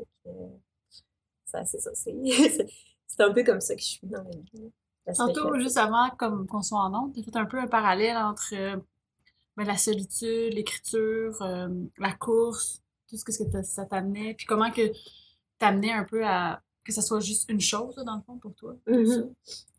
[1.46, 1.90] ça, c'est ça.
[1.94, 4.72] C'est un peu comme ça que je suis dans la vie.
[5.14, 8.54] Tantôt, juste avant comme qu'on soit en honte, tu fait un peu un parallèle entre
[8.54, 8.76] euh,
[9.56, 14.92] ben, la solitude, l'écriture, euh, la course, tout ce que ça t'amenait, puis comment que
[15.58, 18.74] t'amenais un peu à que ça soit juste une chose, dans le fond, pour toi.
[18.88, 19.32] Mm-hmm.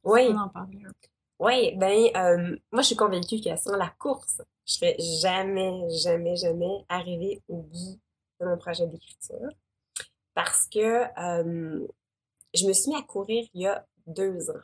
[0.04, 0.30] Oui.
[1.40, 6.38] Oui, ben, euh, moi, je suis convaincue que sans la course, je serais jamais, jamais,
[6.38, 8.00] jamais arriver au bout
[8.40, 9.50] de mon projet d'écriture.
[10.34, 11.04] Parce que
[12.54, 14.62] je me suis mis à courir il y a deux ans.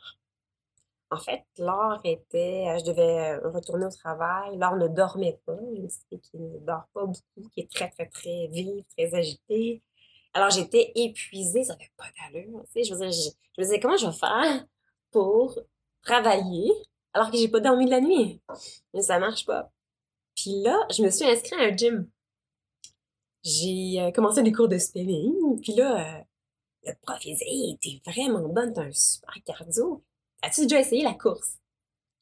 [1.12, 4.56] En fait, Laure était, euh, je devais euh, retourner au travail.
[4.56, 5.58] Laure ne dormait pas.
[5.88, 9.82] Suis qu'il ne dort pas beaucoup, qui est très, très, très vive, très agitée.
[10.34, 12.62] Alors, j'étais épuisée, ça n'avait pas d'allure.
[12.72, 13.08] Sais, je, me
[13.62, 14.64] disais, comment je vais faire
[15.10, 15.58] pour
[16.02, 16.70] travailler
[17.12, 18.40] alors que j'ai pas dormi de la nuit?
[18.94, 19.72] Mais ça marche pas.
[20.36, 22.08] Puis là, je me suis inscrite à un gym.
[23.42, 25.60] J'ai euh, commencé des cours de spinning.
[25.60, 26.24] Puis là,
[26.84, 30.04] le prof, il disait, vraiment bonne, t'as un super cardio.
[30.42, 31.58] As-tu déjà essayé la course?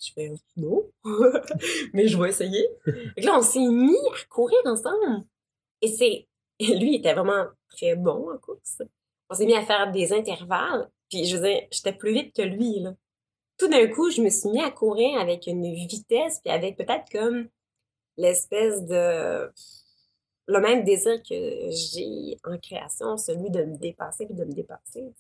[0.00, 0.88] Je fais non,
[1.92, 2.68] mais je vais essayer.
[3.16, 5.24] Et là, on s'est mis à courir ensemble.
[5.83, 6.26] Et c'est.
[6.61, 8.83] Lui, il était vraiment très bon en course.
[9.31, 10.88] On s'est mis à faire des intervalles.
[11.11, 12.94] Puis je veux j'étais plus vite que lui, là.
[13.59, 17.11] Tout d'un coup, je me suis mis à courir avec une vitesse, puis avec peut-être
[17.11, 17.48] comme
[18.16, 19.50] l'espèce de
[20.46, 25.12] le même désir que j'ai en création, celui de me dépasser et de me dépasser.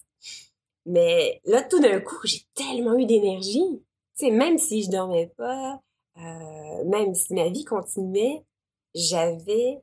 [0.86, 3.82] Mais là, tout d'un coup, j'ai tellement eu d'énergie.
[4.18, 5.80] Tu sais, même si je dormais pas,
[6.16, 8.42] euh, même si ma vie continuait,
[8.94, 9.80] j'avais...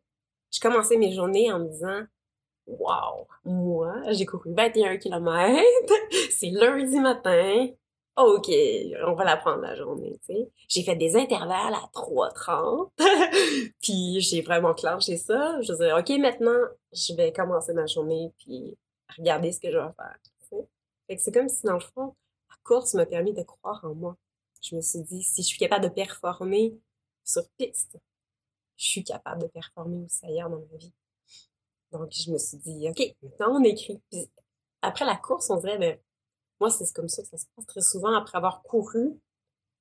[0.51, 2.03] Je commençais mes journées en me disant
[2.67, 3.27] «Wow!
[3.43, 5.63] Moi, j'ai couru 21 km,
[6.31, 7.67] c'est lundi matin,
[8.17, 8.49] OK,
[9.05, 10.49] on va la prendre la journée, tu sais.
[10.69, 12.89] J'ai fait des intervalles à 3h30,
[13.81, 15.59] puis j'ai vraiment clenché ça.
[15.61, 16.61] Je disais, OK, maintenant,
[16.93, 18.77] je vais commencer ma journée, puis
[19.17, 20.15] regarder ce que je vais faire
[21.17, 22.15] c'est comme si, dans le fond,
[22.49, 24.17] la course m'a permis de croire en moi.
[24.61, 26.77] Je me suis dit, si je suis capable de performer
[27.23, 27.97] sur piste,
[28.77, 30.93] je suis capable de performer aussi ailleurs dans ma vie.
[31.91, 34.01] Donc, je me suis dit, OK, maintenant on écrit.
[34.81, 35.99] après la course, on dirait, ben,
[36.59, 38.13] moi, c'est comme ça que ça se passe très souvent.
[38.13, 39.19] Après avoir couru,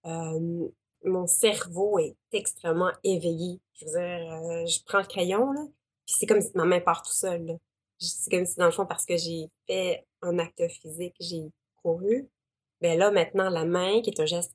[0.06, 0.68] euh,
[1.04, 3.60] mon cerveau est extrêmement éveillé.
[3.74, 5.62] Je veux dire, euh, je prends le crayon, là,
[6.06, 7.58] puis c'est comme si ma main part tout seul.
[7.98, 11.50] C'est comme si, dans le fond, parce que j'ai fait un acte physique, j'ai
[11.82, 12.28] couru,
[12.80, 14.54] ben là, maintenant, la main, qui est un geste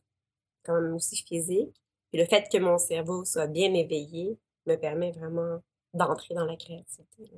[0.64, 1.74] quand même aussi physique,
[2.12, 5.62] puis le fait que mon cerveau soit bien éveillé me permet vraiment
[5.94, 7.32] d'entrer dans la créativité.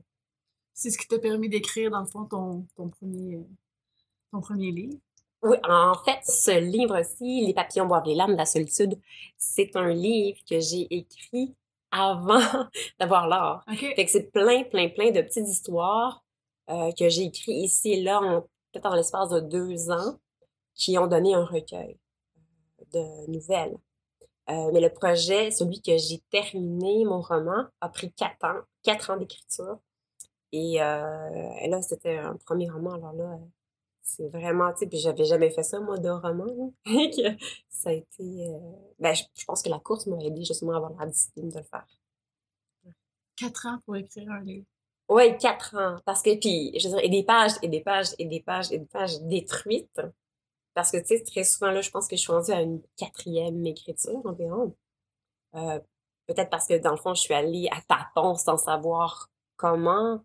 [0.74, 3.40] C'est ce qui t'a permis d'écrire, dans le fond, ton, ton, premier,
[4.32, 4.98] ton premier livre?
[5.44, 9.00] Oui, en fait, ce livre-ci, Les papillons boivent les larmes de la solitude,
[9.38, 11.56] c'est un livre que j'ai écrit
[11.92, 12.40] avant
[13.00, 13.64] d'avoir l'art.
[13.68, 16.24] Fait que c'est plein, plein, plein de petites histoires
[16.70, 18.20] euh, que j'ai écrites ici et là,
[18.72, 20.18] peut-être en l'espace de deux ans,
[20.74, 21.98] qui ont donné un recueil
[22.80, 23.78] euh, de nouvelles.
[24.50, 29.12] Euh, mais le projet, celui que j'ai terminé, mon roman, a pris quatre ans, quatre
[29.12, 29.80] ans d'écriture.
[30.54, 32.96] Et, et, là, c'était un premier roman.
[32.96, 33.40] Alors là,
[34.04, 36.74] c'est vraiment, tu sais, puis j'avais jamais fait ça, moi, de roman.
[37.70, 38.48] ça a été...
[38.48, 38.60] Euh,
[39.00, 41.64] ben, je, pense que la course m'a aidé justement à avoir la discipline de le
[41.64, 41.88] faire.
[43.36, 44.66] Quatre ans pour écrire un livre.
[45.10, 45.98] Oui, quatre ans.
[46.06, 48.72] Parce que, puis, je veux dire, et des pages, et des pages, et des pages,
[48.72, 50.02] et des pages détruites.
[50.74, 52.82] Parce que, tu sais, très souvent, là, je pense que je suis rendue à une
[52.98, 54.76] quatrième écriture environ.
[55.56, 55.80] Euh,
[56.28, 60.24] Peut-être parce que, dans le fond, je suis allée à tâtons sans savoir comment,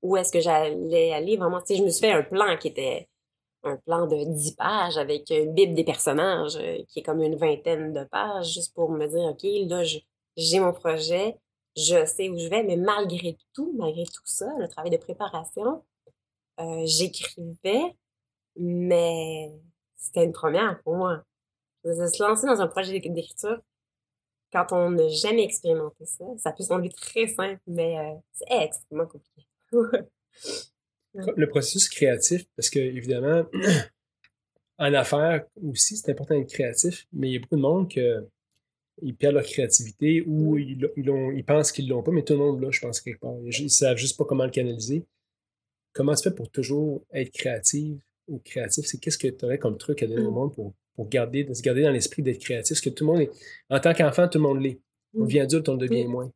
[0.00, 1.36] où est-ce que j'allais aller.
[1.36, 3.08] Vraiment, tu sais, je me suis fait un plan qui était
[3.64, 7.36] un plan de 10 pages avec une bible des personnages euh, qui est comme une
[7.36, 9.82] vingtaine de pages juste pour me dire, OK, là,
[10.36, 11.36] j'ai mon projet,
[11.76, 15.84] je sais où je vais, mais malgré tout, malgré tout ça, le travail de préparation,
[16.60, 17.96] euh, j'écrivais,
[18.56, 19.52] mais
[19.96, 21.22] c'était une première pour moi.
[21.84, 23.60] Se lancer dans un projet d'écriture,
[24.52, 29.06] quand on n'a jamais expérimenté ça, ça peut sembler très simple, mais euh, c'est extrêmement
[29.06, 29.46] compliqué.
[31.14, 33.44] Le processus créatif, parce que évidemment,
[34.78, 38.00] en affaires aussi, c'est important d'être créatif, mais il y a beaucoup de monde qui
[39.00, 42.60] ils perdent leur créativité ou ils, ils, pensent qu'ils l'ont pas, mais tout le monde
[42.60, 43.34] l'a, je pense, quelque part.
[43.44, 45.04] Ils ne savent juste pas comment le canaliser.
[45.92, 47.98] Comment tu fais pour toujours être créative
[48.28, 48.86] ou créatif?
[48.86, 50.34] C'est qu'est-ce que tu aurais comme truc à donner au mm.
[50.34, 52.76] monde pour, pour garder, se garder dans l'esprit d'être créatif?
[52.76, 53.30] Parce que tout le monde est,
[53.70, 54.78] en tant qu'enfant, tout le monde l'est.
[55.14, 55.26] On mm.
[55.26, 56.30] devient adulte, on le devient moins.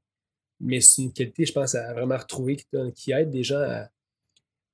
[0.61, 2.57] Mais c'est une qualité, je pense, à vraiment retrouver
[2.95, 3.91] qui, aide des gens à,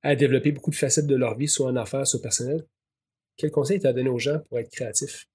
[0.03, 2.65] à, développer beaucoup de facettes de leur vie, soit en affaires, soit personnel.
[3.37, 5.27] Quel conseil tu as donné aux gens pour être créatif?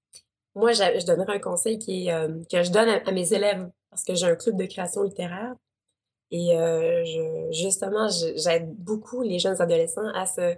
[0.55, 4.15] Moi, je donnerais un conseil qui euh, que je donne à, mes élèves parce que
[4.15, 5.55] j'ai un club de création littéraire.
[6.31, 10.55] Et euh, je, justement, j'aide beaucoup les jeunes adolescents à se,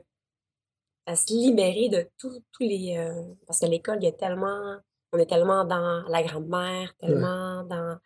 [1.05, 2.97] à se libérer de tous les...
[2.97, 4.77] Euh, parce que l'école, il y a tellement...
[5.13, 7.97] On est tellement dans la grammaire, tellement dans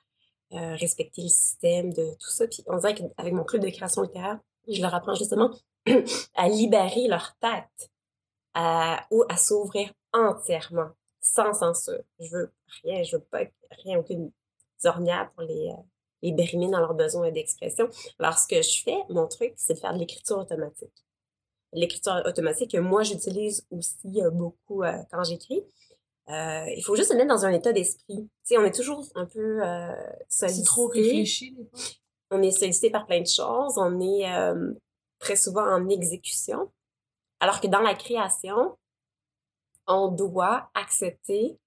[0.52, 2.48] respecter le système, de tout ça.
[2.48, 5.52] Puis on dirait qu'avec mon club de création littéraire, je leur apprends justement
[6.36, 7.92] à libérer leur tête,
[8.54, 10.90] à, ou à s'ouvrir entièrement
[11.26, 12.04] sans censure.
[12.20, 12.52] Je veux
[12.84, 13.42] rien, je veux pas
[13.84, 14.32] rien, aucune
[14.84, 15.82] ornière pour les, euh,
[16.22, 17.90] les brimer dans leurs besoins d'expression.
[18.20, 20.94] Alors, ce que je fais, mon truc, c'est de faire de l'écriture automatique.
[21.74, 25.64] L'écriture automatique que moi, j'utilise aussi euh, beaucoup euh, quand j'écris.
[26.28, 28.30] il faut juste se mettre dans un état d'esprit.
[28.30, 29.62] Tu sais, on est toujours un peu
[30.30, 30.62] sollicité.
[30.62, 31.56] C'est trop réfléchi,
[32.32, 33.78] On est sollicité par plein de choses.
[33.78, 34.26] On est
[35.20, 36.72] très souvent en exécution.
[37.40, 38.78] Alors que dans la création,
[39.88, 41.58] on doit accepter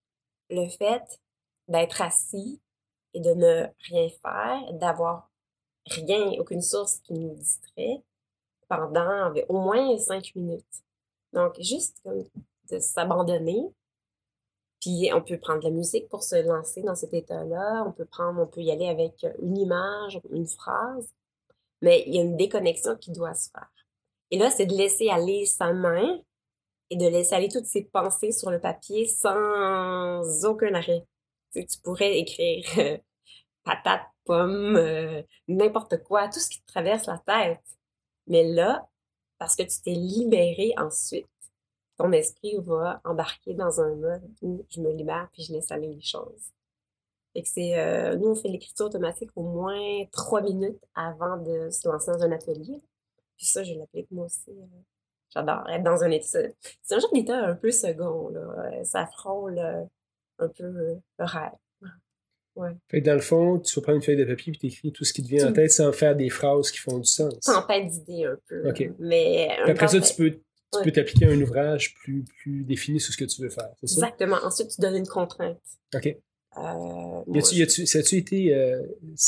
[0.50, 1.20] le fait
[1.68, 2.60] d'être assis
[3.14, 5.30] et de ne rien faire, d'avoir
[5.86, 8.02] rien, aucune source qui nous distrait
[8.68, 10.82] pendant au moins cinq minutes.
[11.32, 12.02] Donc, juste
[12.70, 13.72] de s'abandonner.
[14.80, 17.84] Puis, on peut prendre de la musique pour se lancer dans cet état-là.
[17.86, 21.12] On peut prendre, on peut y aller avec une image, une phrase.
[21.82, 23.68] Mais il y a une déconnexion qui doit se faire.
[24.30, 26.20] Et là, c'est de laisser aller sa main
[26.90, 31.04] et de laisser aller toutes ses pensées sur le papier sans aucun arrêt.
[31.52, 32.98] Tu, tu pourrais écrire euh,
[33.64, 37.64] patate, pomme, euh, n'importe quoi, tout ce qui te traverse la tête.
[38.26, 38.86] Mais là,
[39.38, 41.26] parce que tu t'es libéré ensuite,
[41.98, 45.88] ton esprit va embarquer dans un mode où je me libère puis je laisse aller
[45.88, 46.52] les choses.
[47.34, 51.68] Fait que c'est, euh, nous, on fait l'écriture automatique au moins trois minutes avant de
[51.70, 52.80] se lancer dans un atelier.
[53.36, 54.50] Puis ça, je l'applique moi aussi
[55.34, 56.40] J'adore être dans un état.
[56.82, 58.82] C'est un genre d'état un peu second, là.
[58.84, 59.84] Ça frôle euh,
[60.38, 61.50] un peu euh, le rêve.
[62.56, 62.70] Ouais.
[62.88, 65.04] Fait que dans le fond, tu vas prendre une feuille de papier et t'écris tout
[65.04, 67.38] ce qui te vient en tête sans faire des phrases qui font du sens.
[67.40, 68.70] Tempête d'idées un peu.
[68.70, 68.90] OK.
[68.98, 69.48] Mais.
[69.66, 70.40] après ça, tu peux
[70.72, 73.94] tu peux t'appliquer un ouvrage plus, plus défini sur ce que tu veux faire, ça?
[73.94, 74.36] Exactement.
[74.44, 75.58] Ensuite, tu donnes une contrainte.
[75.94, 76.16] OK.
[76.56, 77.42] Euh,
[77.86, 78.82] ça a-tu été, euh,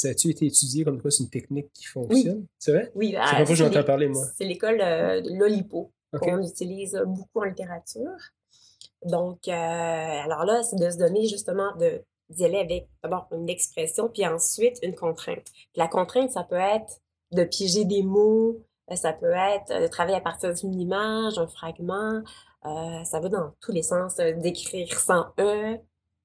[0.05, 2.47] été étudié comme quoi c'est une technique qui fonctionne?
[2.59, 2.91] C'est vrai?
[2.95, 3.15] Oui.
[3.15, 4.27] c'est pas que j'entends parler, moi.
[4.37, 8.17] C'est l'école euh, de l'Olipo qu'on utilise beaucoup en littérature.
[9.05, 13.49] Donc, euh, alors là, c'est de se donner justement de d'y aller avec d'abord une
[13.49, 15.47] expression, puis ensuite une contrainte.
[15.75, 17.01] la contrainte, ça peut être
[17.33, 18.63] de piéger des mots,
[18.97, 22.23] ça peut être de travailler à partir d'une image, un fragment,
[22.63, 25.79] ça va dans tous les sens, d'écrire sans E,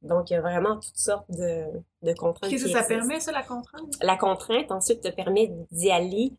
[0.06, 1.66] donc, il y a vraiment toutes sortes de,
[2.04, 2.50] de contraintes.
[2.50, 3.94] Qu'est-ce que ça permet, ça, la contrainte?
[4.02, 6.34] La contrainte, ensuite, te permet d'y aller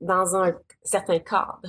[0.00, 1.60] dans un certain cadre.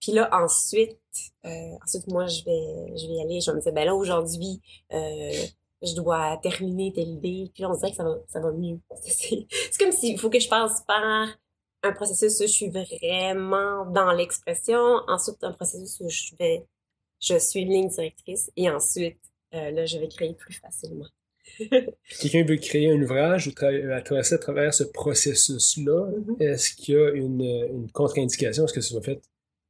[0.00, 0.98] Puis là, ensuite,
[1.46, 1.48] euh,
[1.82, 3.40] ensuite, moi, je vais, je vais y aller.
[3.40, 4.60] Je vais me dire, ben là, aujourd'hui,
[4.92, 5.46] euh,
[5.82, 7.50] je dois terminer telle idée.
[7.54, 8.78] Puis là, on se dirait que ça va, ça va mieux.
[9.02, 9.46] C'est
[9.78, 11.26] comme s'il faut que je passe par
[11.82, 14.78] un processus où je suis vraiment dans l'expression.
[15.06, 16.64] Ensuite, un processus où je vais,
[17.20, 18.50] je suis ligne directrice.
[18.56, 19.18] Et ensuite,
[19.54, 21.06] euh, là, je vais créer plus facilement.
[22.20, 26.42] Quelqu'un veut créer un ouvrage ou à traverser à travers ce processus-là, mm-hmm.
[26.42, 28.64] est-ce qu'il y a une, une contre-indication?
[28.64, 29.22] Est-ce que ça soit fait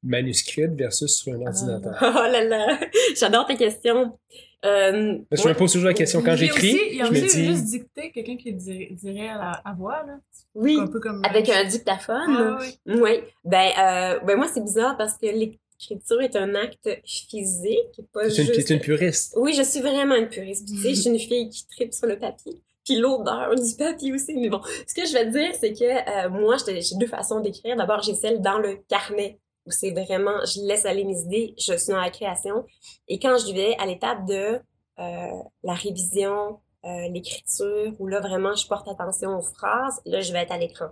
[0.03, 1.97] manuscrit versus sur un ordinateur?
[2.03, 2.81] Oh là là!
[3.16, 4.18] J'adore tes questions.
[4.64, 6.79] Euh, je me pose toujours la question quand j'écris.
[6.90, 7.44] Il y a aussi, dis...
[7.44, 10.18] juste dicter quelqu'un qui dirait, dirait à, la, voix, là.
[10.55, 12.27] Oui, un peu comme avec un dictaphone.
[12.29, 12.94] Ah, oui.
[13.01, 13.21] oui.
[13.44, 18.53] Ben, euh, ben moi, c'est bizarre parce que l'écriture est un acte physique, pas juste...
[18.53, 19.35] Tu es une puriste.
[19.37, 20.66] Oui, je suis vraiment une puriste.
[20.66, 22.61] tu sais, je suis une fille qui tripe sur le papier.
[22.85, 24.35] Puis l'odeur du papier aussi.
[24.35, 27.40] Mais bon, ce que je vais te dire, c'est que euh, moi, j'ai deux façons
[27.40, 27.77] d'écrire.
[27.77, 31.76] D'abord, j'ai celle dans le carnet, où c'est vraiment, je laisse aller mes idées, je
[31.76, 32.64] suis dans la création.
[33.07, 34.61] Et quand je vais à l'étape de
[34.98, 40.33] euh, la révision, euh, l'écriture, où là, vraiment, je porte attention aux phrases, là, je
[40.33, 40.88] vais être à l'écran.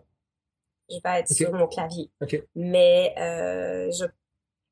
[0.91, 2.11] Je vais être sur mon clavier.
[2.55, 4.05] Mais euh, je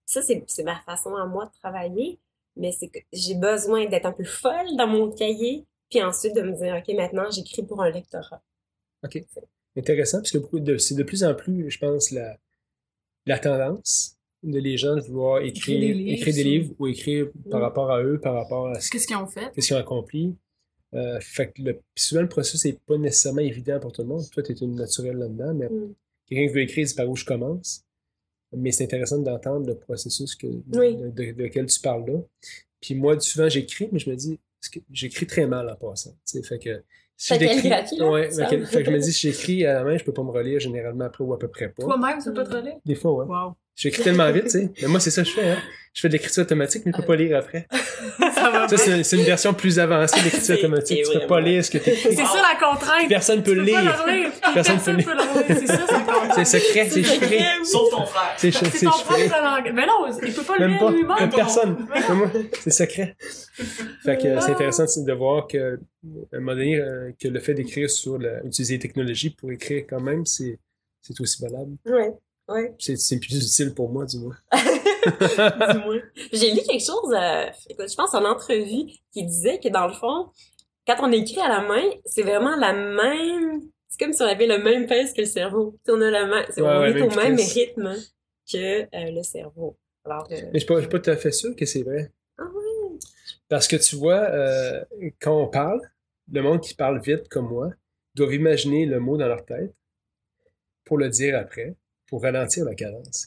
[0.06, 2.20] ça, c'est ma façon à moi de travailler,
[2.56, 6.42] mais c'est que j'ai besoin d'être un peu folle dans mon cahier, Puis ensuite, de
[6.42, 8.42] me dire, OK, maintenant, j'écris pour un lectorat.
[9.02, 9.24] OK.
[9.76, 12.36] Intéressant, parce que c'est de plus en plus, je pense, la,
[13.26, 16.74] la tendance de les gens de vouloir écrire, Écrire des livres écrire des sur- livres
[16.78, 19.50] ou écrire par rapport à eux, par rapport à ce Qu'est-ce qu'ils ont fait?
[19.54, 20.34] qu'est-ce qu'ils ont accompli.
[20.94, 24.22] Euh, fait que le, souvent, le processus n'est pas nécessairement évident pour tout le monde.
[24.30, 25.94] Toi, tu es une naturelle là-dedans, mais Mm.
[26.28, 27.82] quelqu'un qui veut écrire, c'est par où je commence.
[28.56, 30.96] Mais c'est intéressant d'entendre le processus que, Oui.
[30.96, 32.20] de, de- de lequel tu parles là.
[32.80, 34.38] Puis moi, souvent, j'écris, mais je me dis,
[34.92, 36.14] j'écris très mal en passant.
[36.44, 36.82] Fait que
[37.16, 38.46] si là, ouais, ça.
[38.48, 40.60] fait que je me dis, si j'écris à la main, je peux pas me relire
[40.60, 41.84] généralement après ou à peu près pas.
[41.84, 42.74] Toi-même, tu peux pas te relire?
[42.84, 43.26] Des fois, ouais.
[43.26, 43.54] Wow.
[43.76, 44.70] J'écris tellement vite, tu sais.
[44.82, 45.58] Mais moi, c'est ça que je fais, hein.
[45.94, 47.68] Je fais de l'écriture automatique, mais je peux pas lire après.
[48.34, 50.98] Ça va Ça, c'est c'est une version plus avancée de l'écriture automatique.
[50.98, 53.08] Tu c'est peux pas vraiment- lire ce que tu C'est ça la contrainte.
[53.08, 54.04] Personne peut tu lire.
[54.54, 55.06] Personne peut relire.
[55.46, 55.86] C'est ça.
[56.34, 57.38] C'est secret, c'est chiffré.
[57.62, 58.34] Sauf ton frère.
[58.38, 59.72] C'est C'est c'est ton propre langage.
[59.72, 61.16] Mais non, il peut pas le Même lire lui-même.
[61.20, 61.86] Même personne.
[62.60, 63.16] C'est secret.
[64.04, 67.38] Fait que euh, c'est intéressant de voir que, à un moment donné, euh, que le
[67.38, 70.58] fait d'écrire sur la, utiliser les technologies pour écrire quand même, c'est,
[71.00, 71.76] c'est aussi valable.
[71.86, 72.14] Ouais,
[72.48, 72.74] ouais.
[72.78, 74.36] C'est, c'est plus utile pour moi, du moins.
[75.04, 75.96] Dis-moi.
[76.32, 79.92] J'ai lu quelque chose, euh, écoute, je pense en entrevue, qui disait que dans le
[79.92, 80.30] fond,
[80.86, 83.62] quand on écrit à la main, c'est vraiment la même.
[83.88, 85.78] C'est comme si on avait le même pace que le cerveau.
[85.88, 87.52] On a la même, c'est- Ouais, on ouais, est même au même vitesse.
[87.54, 87.94] rythme
[88.52, 89.76] que euh, le cerveau.
[90.04, 92.10] Alors, euh, Mais je je suis pas tout à fait sûr que c'est vrai.
[92.38, 92.98] Ah ouais.
[93.48, 94.84] Parce que tu vois, euh,
[95.20, 95.80] quand on parle,
[96.32, 97.70] le monde qui parle vite comme moi
[98.14, 99.72] doivent imaginer le mot dans leur tête
[100.84, 101.74] pour le dire après,
[102.14, 103.26] pour ralentir la cadence.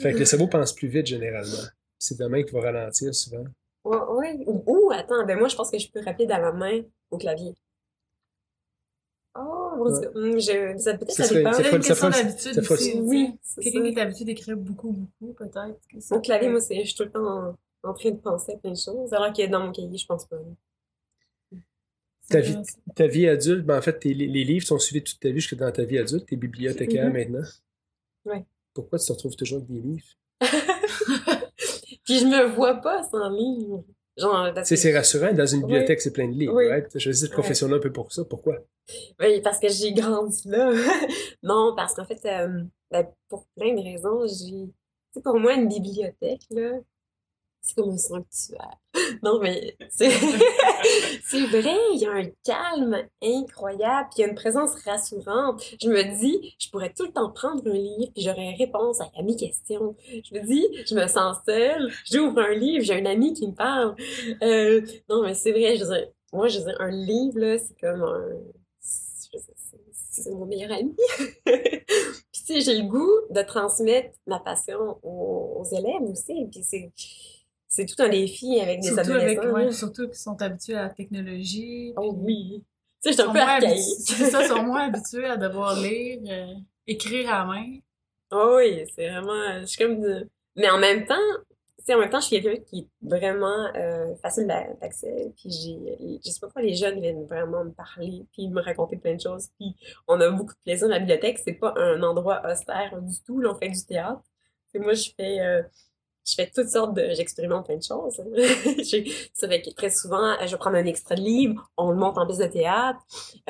[0.00, 1.64] Fait que le cerveau pense plus vite généralement.
[1.98, 3.44] C'est la main qui va ralentir souvent.
[3.84, 4.42] Ouais.
[4.46, 7.52] Ou, attends, ben moi, je pense que je peux rappeler dans la main au clavier.
[9.34, 10.10] Oh, mon Dieu.
[10.14, 11.52] Hum, je, ça, peut-être Ça ça dépend.
[11.52, 13.00] C'est une question d'habitude aussi.
[13.00, 15.78] Oui, Quelqu'un qui est habitué d'écrire beaucoup, beaucoup, peut-être.
[16.10, 17.26] Au clavier, moi, c'est, je suis tout le temps
[17.82, 20.06] en, en train de penser à plein de choses, alors que dans mon cahier, je
[20.06, 20.36] pense pas.
[22.30, 22.56] Ta vie,
[22.96, 25.70] ta adulte, ben en fait, les, les livres sont suivis toute ta vie jusque dans
[25.70, 26.24] ta vie adulte.
[26.26, 27.12] T'es bibliothécaire Mhm.
[27.12, 27.48] maintenant.
[28.24, 28.44] Ouais.
[28.74, 30.06] Pourquoi tu te retrouves toujours avec des livres?
[32.04, 33.84] Puis je me vois pas sans livre.
[34.64, 35.68] C'est, que- rassurant, dans une Oui.
[35.72, 36.68] bibliothèque, c'est plein de livres, Oui.
[36.68, 36.86] right?
[36.98, 38.24] Je cette profession-là un peu pour ça.
[38.24, 38.58] Pourquoi?
[39.20, 40.70] Oui, parce que j'ai grandi là.
[41.42, 44.66] non, parce qu'en fait, euh, ben, pour plein de raisons, j'ai.
[44.66, 44.72] Tu
[45.14, 46.72] sais, pour moi, une bibliothèque, là,
[47.62, 48.76] c'est comme un sanctuaire.
[49.22, 50.08] non, mais c'est.
[50.08, 55.62] vrai, il y a un calme incroyable, puis il y a une présence rassurante.
[55.80, 59.22] Je me dis, je pourrais tout le temps prendre un livre, puis j'aurais réponse à,
[59.22, 59.94] mes questions.
[60.08, 63.54] Je me dis, je me sens seule, j'ouvre un livre, j'ai un ami qui me
[63.54, 63.94] parle.
[64.42, 67.78] Euh, non, mais c'est vrai, je veux dire, moi, je veux dire, un livre, c'est
[67.80, 68.28] comme un.
[70.14, 70.94] C'est mon meilleur ami.
[71.46, 71.84] puis,
[72.34, 76.48] tu sais, j'ai le goût de transmettre ma passion aux, aux élèves aussi.
[76.50, 76.92] Puis, c'est.
[77.74, 79.54] C'est tout un défi avec des Surtout, avec, adolescents.
[79.54, 79.72] ouais, là.
[79.72, 81.94] surtout qu'ils sont habitués à la technologie.
[81.96, 82.62] Oh oui.
[83.02, 83.78] Tu sais, j'étais un sont peu archaïque.
[83.78, 86.52] C'est ça, ils sont moins habitués à devoir lire, euh,
[86.86, 87.64] écrire à main.
[88.30, 89.60] Oh oui, c'est vraiment.
[89.60, 90.00] Je suis comme.
[90.02, 91.14] de- Mais en même temps,
[91.90, 95.32] en même temps, je suis quelqu'un qui est vraiment euh, facile d'a- d'accès.
[95.36, 96.18] Puis j'ai.
[96.24, 99.20] Je sais pas pourquoi les jeunes viennent vraiment me parler, puis me raconter plein de
[99.20, 99.48] choses.
[99.58, 99.74] Puis
[100.06, 101.38] on a beaucoup de plaisir dans la bibliothèque.
[101.42, 103.40] C'est pas un endroit austère du tout.
[103.40, 104.20] Là, on fait du théâtre.
[104.74, 105.40] Et moi, je fais.
[105.40, 105.62] euh,
[106.24, 107.10] je fais toutes sortes de.
[107.14, 108.16] J'expérimente plein de choses.
[109.34, 112.18] Ça fait que très souvent, euh, je prendre un extrait de livre, on le monte
[112.18, 113.00] en pièce de théâtre.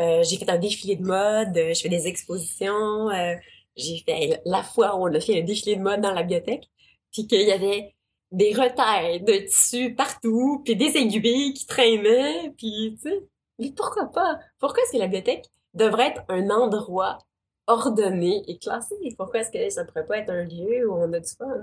[0.00, 3.10] Euh, j'ai fait un défilé de mode, je fais des expositions.
[3.10, 3.34] euh,
[3.76, 6.68] j'ai fait la fois où on a fait un défilé de mode dans la bibliothèque,
[7.12, 7.94] puis qu'il y avait
[8.30, 13.20] des retails de tissus partout, puis des aiguilles qui traînaient, puis tu sais.
[13.58, 14.38] Mais pourquoi pas?
[14.58, 17.18] Pourquoi est-ce que la bibliothèque devrait être un endroit
[17.66, 18.94] ordonné et classé?
[19.16, 21.62] Pourquoi est-ce que ça pourrait pas être un lieu où on a du fun?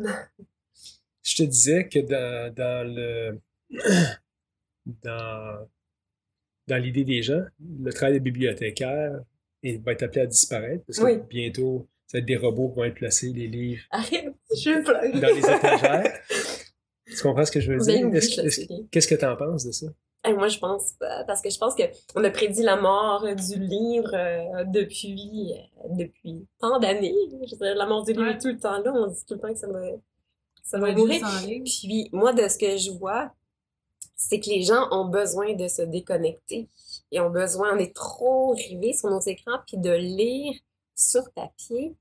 [1.30, 3.40] Je te disais que dans, dans le
[5.04, 5.68] dans,
[6.68, 7.44] dans l'idée des gens,
[7.84, 9.20] le travail de bibliothécaire
[9.62, 11.20] il va être appelé à disparaître parce que Oui.
[11.30, 15.28] bientôt, ça va être des robots qui vont être placés, les livres, Arrête, je dans
[15.28, 16.20] les étagères.
[17.06, 18.08] tu comprends ce que je veux dire?
[18.10, 18.68] oui, Est-ce- je est-ce- sais.
[18.90, 19.88] Qu'est-ce que tu en penses de ça?
[20.28, 21.84] Eh, moi, je pense pas, parce que je pense que
[22.16, 27.14] on a prédit la mort du livre euh, depuis euh, depuis tant d'années.
[27.32, 28.34] Je veux dire, la mort du livre Ouais.
[28.36, 28.92] est tout le temps là.
[28.94, 29.82] On dit tout le temps que ça va
[30.64, 30.94] ça va.
[30.94, 33.32] Puis moi, de ce que je vois,
[34.16, 36.68] c'est que les gens ont besoin de se déconnecter.
[37.12, 40.54] Ils ont besoin, on est trop rivés sur nos écrans, puis de lire
[40.96, 41.96] sur papier.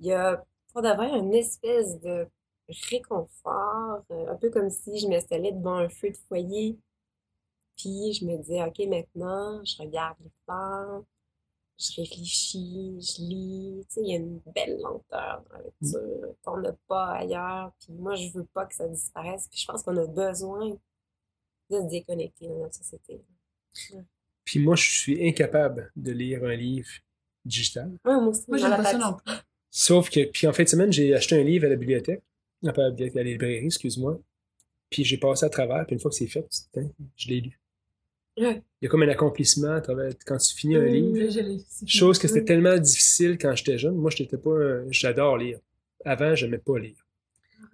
[0.00, 2.28] Il y a pour d'avoir une espèce de
[2.90, 6.76] réconfort, euh, un peu comme si je m'installais devant un feu de foyer,
[7.76, 11.06] puis je me disais, OK, maintenant, je regarde les plantes,
[11.78, 13.86] je réfléchis, je lis.
[13.88, 17.72] Tu sais, il y a une belle lenteur dans la lecture qu'on n'a pas ailleurs.
[17.80, 19.48] Puis moi, je veux pas que ça disparaisse.
[19.50, 20.70] Puis je pense qu'on a besoin
[21.70, 23.20] de se déconnecter dans notre société.
[24.44, 26.88] Puis moi, je suis incapable de lire un livre
[27.44, 27.90] digital.
[28.04, 28.44] Ouais, moi aussi.
[28.48, 29.34] Moi, pas ça non plus.
[29.70, 32.22] Sauf que, puis en fin de semaine, j'ai acheté un livre à la bibliothèque.
[32.64, 34.18] À la bibliothèque, à la librairie, excuse-moi.
[34.88, 37.60] Puis j'ai passé à travers, puis une fois que c'est fait, putain, je l'ai lu.
[38.38, 38.62] Ouais.
[38.80, 40.86] Il y a comme un accomplissement à travers, quand tu finis un Mm.
[40.92, 41.62] livre.
[41.86, 43.94] Chose que c'était tellement difficile quand j'étais jeune.
[43.94, 45.58] Moi, j'étais pas un- J'adore lire.
[46.04, 46.96] Avant, j'aimais pas lire.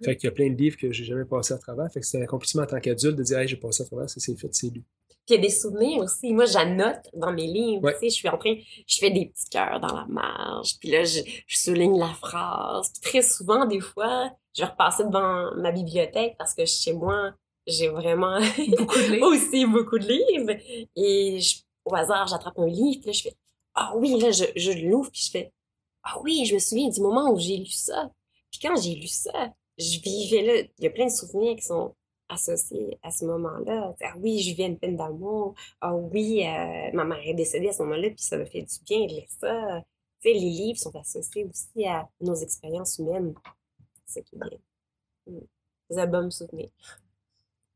[0.03, 1.89] Fait qu'il y a plein de livres que j'ai jamais passé à travers.
[1.91, 4.09] Fait que c'est un accomplissement en tant qu'adulte de dire, hey, j'ai passé à travers,
[4.09, 4.83] ça c'est fait, c'est lu.
[5.25, 6.33] Puis il y a des souvenirs aussi.
[6.33, 7.83] Moi, j'annote dans mes livres.
[7.83, 7.93] Ouais.
[7.93, 8.55] Tu sais, je suis en train,
[8.85, 10.77] je fais des petits cœurs dans la marge.
[10.79, 12.89] Puis là, je, je souligne la phrase.
[12.91, 17.33] Puis très souvent, des fois, je vais repasser devant ma bibliothèque parce que chez moi,
[17.67, 18.39] j'ai vraiment
[18.77, 19.27] Beaucoup de livres.
[19.27, 20.59] aussi beaucoup de livres.
[20.95, 22.99] Et je- au hasard, j'attrape un livre.
[23.01, 23.35] Puis là, je fais,
[23.75, 25.09] ah oui, là, je, je l'ouvre.
[25.11, 25.51] Puis je fais,
[26.03, 28.11] ah oui, je me souviens du moment où j'ai lu ça.
[28.51, 30.67] Puis quand j'ai lu ça, je vivais là.
[30.77, 31.95] Il y a plein de souvenirs qui sont
[32.29, 33.95] associés à ce moment-là.
[34.03, 35.55] Ah oui, je vivais une peine d'amour.
[35.81, 38.75] Ah oui, euh, ma mère est décédée à ce moment-là, puis ça m'a fait du
[38.85, 39.81] bien de lire ça.
[40.21, 43.33] Tu sais, les livres sont associés aussi à nos expériences humaines.
[44.05, 44.57] C'est ça qui est bien.
[45.27, 45.39] Mm.
[45.89, 46.69] Des albums souvenirs.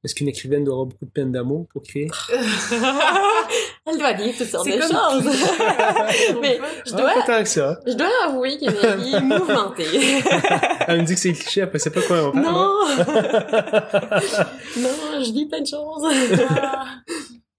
[0.04, 2.08] Est-ce qu'une écrivaine doit avoir beaucoup de peine d'amour pour créer?
[3.86, 5.26] Elle doit vivre toutes sortes de choses.
[6.42, 7.80] Mais je Ah, dois, pas que ça.
[7.86, 9.86] je dois avouer qu'elle est vie mouvementée.
[10.88, 12.46] Elle me dit que c'est cliché, après c'est pas quoi on parle.
[12.46, 12.86] non!
[14.78, 16.06] non, je vis plein de choses.
[16.50, 16.86] Ah,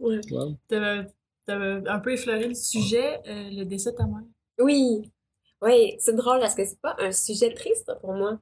[0.01, 0.21] Ouais.
[0.31, 0.55] Wow.
[0.69, 1.09] T'avais
[1.45, 4.23] t'avais un peu effleuré le sujet, euh, le décès de ta mère?
[4.61, 5.11] Oui,
[5.61, 8.39] oui, c'est drôle parce que c'est pas un sujet triste pour moi.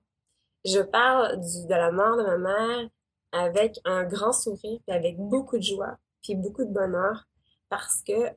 [0.66, 2.88] Je parle du, de la mort de ma mère
[3.32, 7.26] avec un grand sourire, puis avec beaucoup de joie, puis beaucoup de bonheur,
[7.68, 8.30] parce que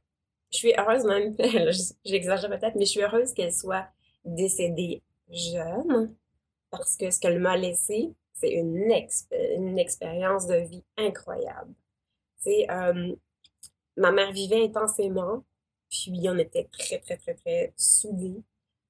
[0.52, 1.36] je suis heureuse même,
[2.06, 3.88] j'exagère peut-être, mais je suis heureuse qu'elle soit
[4.26, 6.16] décédée jeune,
[6.72, 11.74] parce que ce qu'elle m'a laissé, c'est une, exp- une expérience de vie incroyable.
[12.38, 13.16] Sais, euh,
[13.98, 15.44] ma mère vivait intensément,
[15.90, 18.42] puis on était très, très, très, très soudés.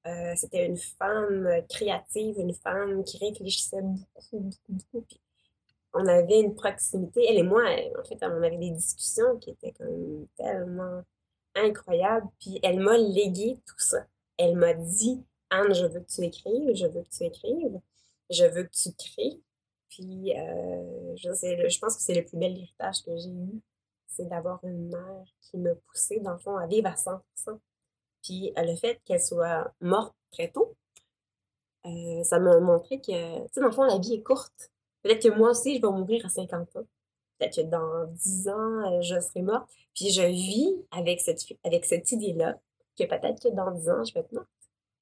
[0.05, 5.01] Euh, c'était une femme créative, une femme qui réfléchissait beaucoup, beaucoup, beaucoup.
[5.07, 5.19] Puis
[5.93, 7.25] on avait une proximité.
[7.29, 7.63] Elle et moi,
[7.99, 11.03] en fait, on avait des discussions qui étaient comme tellement
[11.55, 12.27] incroyables.
[12.39, 14.05] Puis elle m'a légué tout ça.
[14.37, 17.79] Elle m'a dit, Anne, je veux que tu écrives, je veux que tu écrives,
[18.29, 19.39] je veux que tu crées.
[19.89, 23.61] Puis euh, je, je pense que c'est le plus bel héritage que j'ai eu
[24.19, 27.59] c'est d'avoir une mère qui m'a poussée, dans le fond, à vivre à 100%.
[28.23, 30.75] Puis euh, le fait qu'elle soit morte très tôt,
[31.85, 34.71] euh, ça m'a montré que, tu sais, dans le fond, la vie est courte.
[35.03, 36.85] Peut-être que moi aussi, je vais mourir à 50 ans.
[37.37, 39.69] Peut-être que dans 10 ans, euh, je serai morte.
[39.95, 42.59] Puis je vis avec cette, idée-là,
[42.97, 44.47] que peut-être que dans 10 ans, je vais être morte.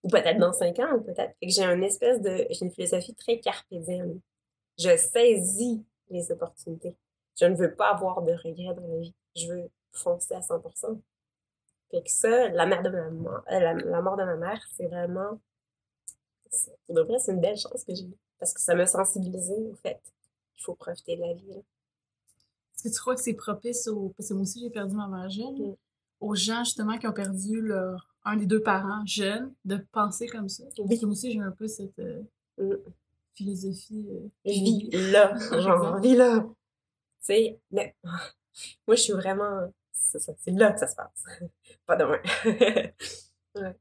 [0.03, 1.33] Ou peut-être dans 5 ans, peut-être.
[1.41, 4.19] Que j'ai une espèce de, j'ai une philosophie très carpe diem.
[4.77, 6.95] Je saisis les opportunités.
[7.39, 9.15] Je ne veux pas avoir de regrets dans la vie.
[9.35, 10.99] Je veux foncer à 100%.
[11.89, 14.61] Fait que ça, la, mère de ma, ma- euh, la, la mort de ma mère,
[14.73, 15.39] c'est vraiment...
[16.85, 18.17] Pour de vrai, c'est une belle chance que j'ai eue.
[18.39, 19.99] Parce que ça m'a sensibilisé au fait
[20.55, 21.47] qu'il faut profiter de la vie.
[21.49, 21.55] là.
[21.55, 24.09] Est-ce que tu crois que c'est propice aux...
[24.15, 25.71] Parce que moi aussi, j'ai perdu ma mère jeune.
[25.71, 25.75] Mm.
[26.19, 28.07] Aux gens, justement, qui ont perdu leur...
[28.23, 30.63] un des deux parents jeunes, de penser comme ça?
[30.77, 30.85] Oui.
[30.87, 32.21] Parce que moi aussi, j'ai un peu cette euh,
[32.59, 32.73] Mm.
[33.33, 34.07] philosophie...
[34.09, 36.39] euh, Vis là, genre, vis là.
[36.39, 36.55] Tu
[37.21, 39.71] sais, mais moi, je suis vraiment...
[39.91, 41.25] C'est là que ça se passe.
[41.87, 42.19] Pas demain.
[43.55, 43.75] ouais.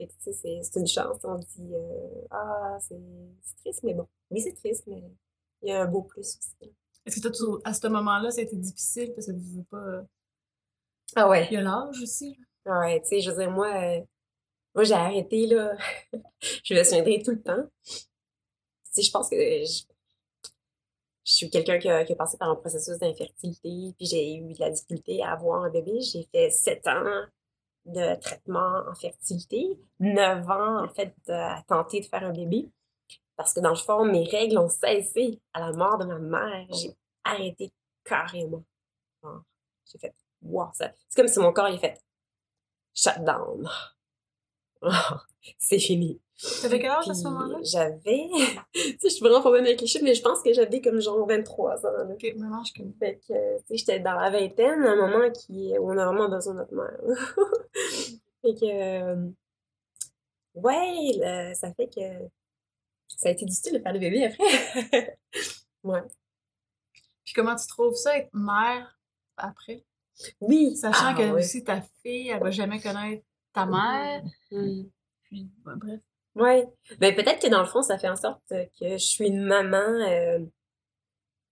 [0.00, 0.32] Tu sais,
[0.62, 1.18] c'est une chance.
[1.24, 2.96] On dit, euh, ah, c'est
[3.62, 4.06] triste, mais bon.
[4.30, 5.02] Oui, c'est triste, mais
[5.62, 6.72] il y a un beau plus aussi.
[7.06, 9.64] Est-ce que toi, tu- à ce moment-là, ça a été difficile parce que tu veux
[9.64, 9.76] pas...
[9.78, 10.02] euh,
[11.16, 11.46] Ah ouais.
[11.50, 12.38] Il y a l'âge aussi?
[12.64, 12.80] là.
[12.80, 14.00] Ouais, tu sais, je veux dire, moi, euh,
[14.74, 15.76] moi j'ai arrêté, là.
[16.64, 17.64] je me souviendrai tout le temps.
[17.84, 18.02] Tu
[18.92, 19.82] sais, je pense que je,
[21.24, 24.52] je suis quelqu'un qui a, qui a passé par un processus d'infertilité, puis j'ai eu
[24.54, 26.00] de la difficulté à avoir un bébé.
[26.00, 27.04] J'ai fait sept ans
[27.84, 32.70] de traitement en fertilité, neuf ans, en fait, à tenter de faire un bébé.
[33.36, 36.66] Parce que dans le fond, mes règles ont cessé à la mort de ma mère.
[36.72, 37.72] J'ai arrêté
[38.04, 38.64] carrément.
[39.90, 40.92] J'ai fait, wow, ça...
[41.08, 42.00] c'est comme si mon corps il fait
[42.94, 43.68] shut down.
[45.58, 46.20] c'est fini.
[46.60, 47.58] T'avais quel âge à ce moment-là?
[47.62, 48.28] J'avais,
[48.72, 50.80] tu sais, je suis vraiment pas bonne avec les chiffres, mais je pense que j'avais
[50.80, 51.92] comme genre 23 ans.
[51.92, 52.04] Là.
[52.12, 52.92] Ok, âge que moi.
[52.98, 56.28] Fait que, tu sais, j'étais dans la vingtaine, un moment qui, où on a vraiment
[56.28, 56.98] besoin de notre mère.
[58.42, 59.30] fait que, euh,
[60.54, 62.00] ouais, là, ça fait que
[63.06, 65.18] ça a été difficile de faire le bébé après.
[65.84, 66.02] ouais.
[67.24, 68.98] Puis comment tu trouves ça, être mère
[69.36, 69.84] après?
[70.40, 70.76] Oui.
[70.76, 71.30] Sachant Ah, que ouais.
[71.30, 74.22] aussi ta fille, elle va jamais connaître ta mère.
[74.50, 74.90] Puis,
[75.64, 76.00] ben, bref.
[76.34, 76.66] Ouais.
[76.98, 79.76] Ben, peut-être que dans le fond, ça fait en sorte que je suis une maman
[79.78, 80.38] euh,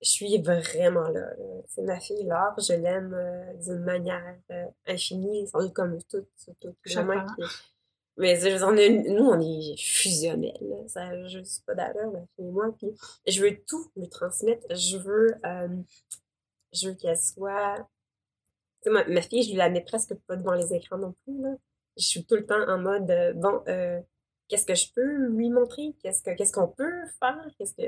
[0.02, 1.20] je suis vraiment là.
[1.20, 1.62] là.
[1.68, 6.50] C'est ma fille, Laure, je l'aime euh, d'une manière euh, infinie, comme tout, qui-
[8.16, 10.56] Mais je veux dire, on est- nous, on est fusionnels.
[10.62, 10.76] là.
[10.88, 12.74] Ça n'a juste pas d'allure, ma fille et moi.
[12.78, 12.88] Puis
[13.26, 14.66] je veux tout lui transmettre.
[14.74, 15.34] Je veux,
[16.72, 17.86] je veux qu'elle soit...
[18.86, 21.42] Ma, ma fille, je lui la mets presque pas devant les écrans non plus.
[21.42, 21.54] Là.
[21.98, 24.00] Je suis tout le temps en mode, bon, euh,
[24.50, 25.94] qu'est-ce que je peux lui montrer?
[26.02, 27.46] Qu'est-ce que qu'est-ce qu'on peut faire?
[27.58, 27.84] Qu'est-ce que...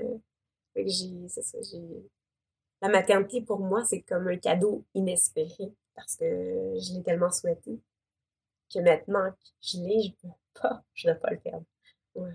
[0.75, 1.81] Fait que j'ai, c'est ça, j'ai...
[2.83, 7.81] La maternité, pour moi, c'est comme un cadeau inespéré parce que je l'ai tellement souhaité
[8.75, 11.65] que maintenant que je l'ai, je peux pas, je ne peux pas le perdre.
[12.17, 12.33] Ouais.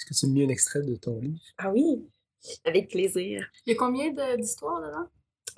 [0.00, 1.38] Est-ce que tu me mis un extrait de ton livre?
[1.58, 2.08] Ah oui,
[2.64, 3.48] avec plaisir.
[3.66, 5.08] Il y a combien d'histoires dedans?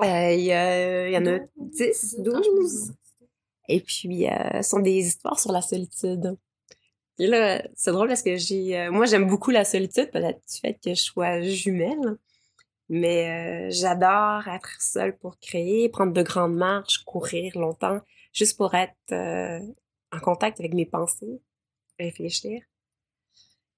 [0.01, 2.93] Euh, Il y, a- il y en a 10, Ah, je me 12.
[3.71, 6.37] Et puis, euh, ce sont des histoires sur la solitude.
[7.17, 8.77] Puis là, c'est drôle parce que j'ai...
[8.77, 12.19] euh, moi, j'aime beaucoup la solitude, peut-être du fait que je sois jumelle.
[12.89, 18.01] Mais euh, j'adore être seule pour créer, prendre de grandes marches, courir longtemps,
[18.33, 21.41] juste pour être en contact avec mes pensées,
[22.01, 22.61] réfléchir.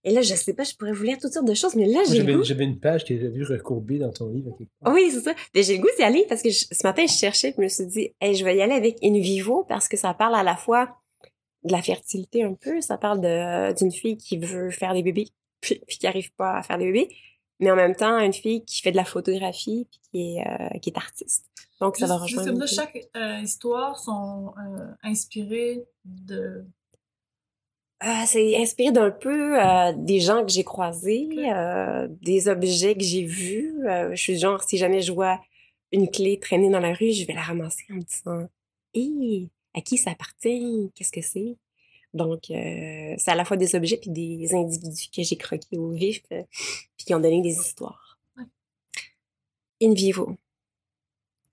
[0.05, 2.01] Et là, je sais pas, je pourrais vous lire toutes sortes de choses, mais là,
[2.09, 2.43] j'ai le J'avais goût...
[2.45, 4.51] j'avais une page que j'avais vu recourbée dans ton livre.
[4.53, 4.93] à quelque part.
[4.93, 5.35] Oui, c'est ça.
[5.55, 7.63] Mais j'ai le goût d'y aller parce que je- ce matin, je cherchais, puis je
[7.63, 10.35] me suis dit, hey, je vais y aller avec In Vivo parce que ça parle
[10.35, 10.97] à la fois
[11.65, 15.29] de la fertilité un peu, ça parle de d'une fille qui veut faire des bébés,
[15.61, 17.09] puis, puis qui arrive pas à faire des bébés,
[17.61, 20.79] mais en même temps, une fille qui fait de la photographie, puis qui est, euh,
[20.81, 21.45] qui est artiste.
[21.81, 22.59] Donc, ça va rejoindre...
[22.59, 22.67] peu.
[22.67, 26.65] chaque euh, histoire sont euh, inspirées de...
[28.05, 33.05] Euh, c'est inspiré d'un peu euh, des gens que j'ai croisés, euh, des objets que
[33.05, 33.87] j'ai vus.
[33.87, 35.41] Euh, je suis genre, si jamais je vois
[35.93, 38.49] une clé traîner dans la rue, je vais la ramasser en me disant
[38.95, 40.91] «Hé, à qui ça appartient?
[40.95, 41.57] Qu'est-ce que c'est?»
[42.15, 45.91] Donc, euh, c'est à la fois des objets puis des individus que j'ai croqués au
[45.91, 46.43] vif euh,
[46.97, 48.19] puis qui ont donné des histoires.
[49.81, 50.37] In vivo.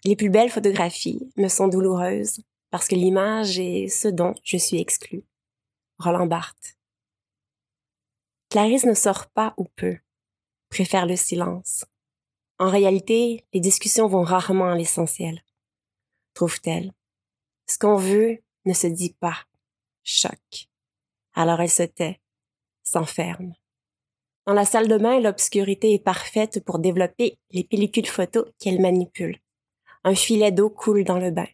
[0.04, 2.42] Les plus belles photographies me sont douloureuses
[2.72, 5.24] parce que l'image est ce dont je suis exclue.
[6.00, 6.78] Roland Barthes.
[8.50, 9.98] Clarisse ne sort pas ou peu,
[10.70, 11.86] préfère le silence.
[12.58, 15.44] En réalité, les discussions vont rarement à l'essentiel.
[16.34, 16.94] Trouve-t-elle.
[17.68, 19.40] Ce qu'on veut ne se dit pas.
[20.04, 20.70] Choc.
[21.34, 22.22] Alors elle se tait,
[22.82, 23.54] s'enferme.
[24.48, 29.40] Dans la salle de bain, l'obscurité est parfaite pour développer les pellicules photos qu'elle manipule.
[30.06, 31.48] Un filet d'eau coule dans le bain.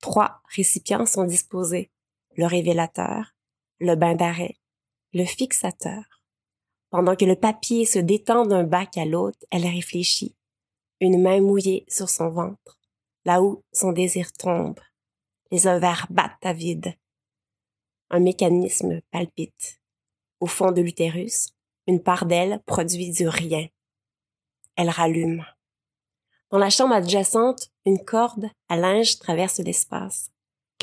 [0.00, 1.90] Trois récipients sont disposés.
[2.36, 3.33] Le révélateur,
[3.80, 4.56] le bain d'arrêt,
[5.12, 6.04] le fixateur.
[6.90, 10.36] Pendant que le papier se détend d'un bac à l'autre, elle réfléchit,
[11.00, 12.78] une main mouillée sur son ventre,
[13.24, 14.78] là où son désir tombe.
[15.50, 16.94] Les ovaires battent à vide.
[18.10, 19.80] Un mécanisme palpite.
[20.40, 21.48] Au fond de l'utérus,
[21.86, 23.66] une part d'elle produit du rien.
[24.76, 25.44] Elle rallume.
[26.50, 30.30] Dans la chambre adjacente, une corde à linge traverse l'espace.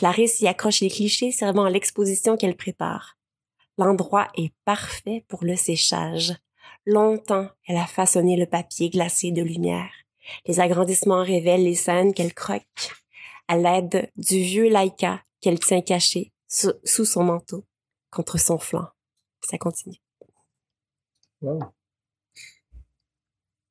[0.02, 3.20] Clarisse y accroche les clichés servant à l'exposition qu'elle prépare.
[3.78, 6.34] L'endroit est parfait pour le séchage.
[6.88, 9.92] Longtemps, elle a façonné le papier glacé de lumière.
[10.48, 12.64] Les agrandissements révèlent les scènes qu'elle croque
[13.48, 17.68] à l'aide du vieux Laika qu'elle tient caché sous, sous son manteau,
[18.10, 18.88] contre son flanc.
[19.42, 20.02] Ça continue.
[21.42, 21.62] Wow.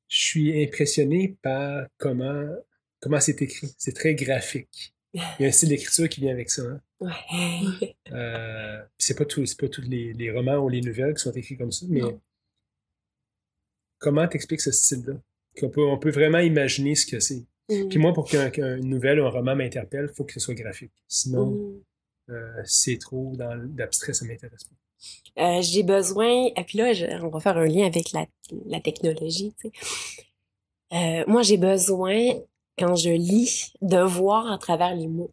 [0.07, 2.55] Je suis impressionné par comment
[3.01, 3.75] comment c'est écrit.
[3.79, 4.95] C'est très graphique.
[5.15, 6.63] Il y a un style d'écriture qui vient avec ça.
[6.63, 6.81] hein.
[7.01, 7.97] Ouais.
[8.13, 9.45] Euh, puis c'est pas tous
[9.83, 12.21] les, les romans ou les nouvelles qui sont écrits comme ça, mais Non.
[13.99, 15.15] comment t'expliques ce style-là?
[15.59, 17.45] Qu'on peut, on peut vraiment imaginer ce que c'est.
[17.69, 20.55] Puis moi, pour qu'un- qu'une nouvelle ou un roman m'interpelle, il faut que ce soit
[20.55, 20.93] graphique.
[21.09, 22.33] Sinon, Mm.
[22.33, 24.77] euh, c'est trop dans l'abstrait, ça m'intéresse pas.
[25.59, 28.27] Euh, j'ai besoin, et puis là, je- on va faire un lien avec la,
[28.67, 30.27] la technologie, tu sais.
[30.93, 32.35] Euh, moi, j'ai besoin,
[32.81, 35.31] quand je lis, de voir à travers les mots.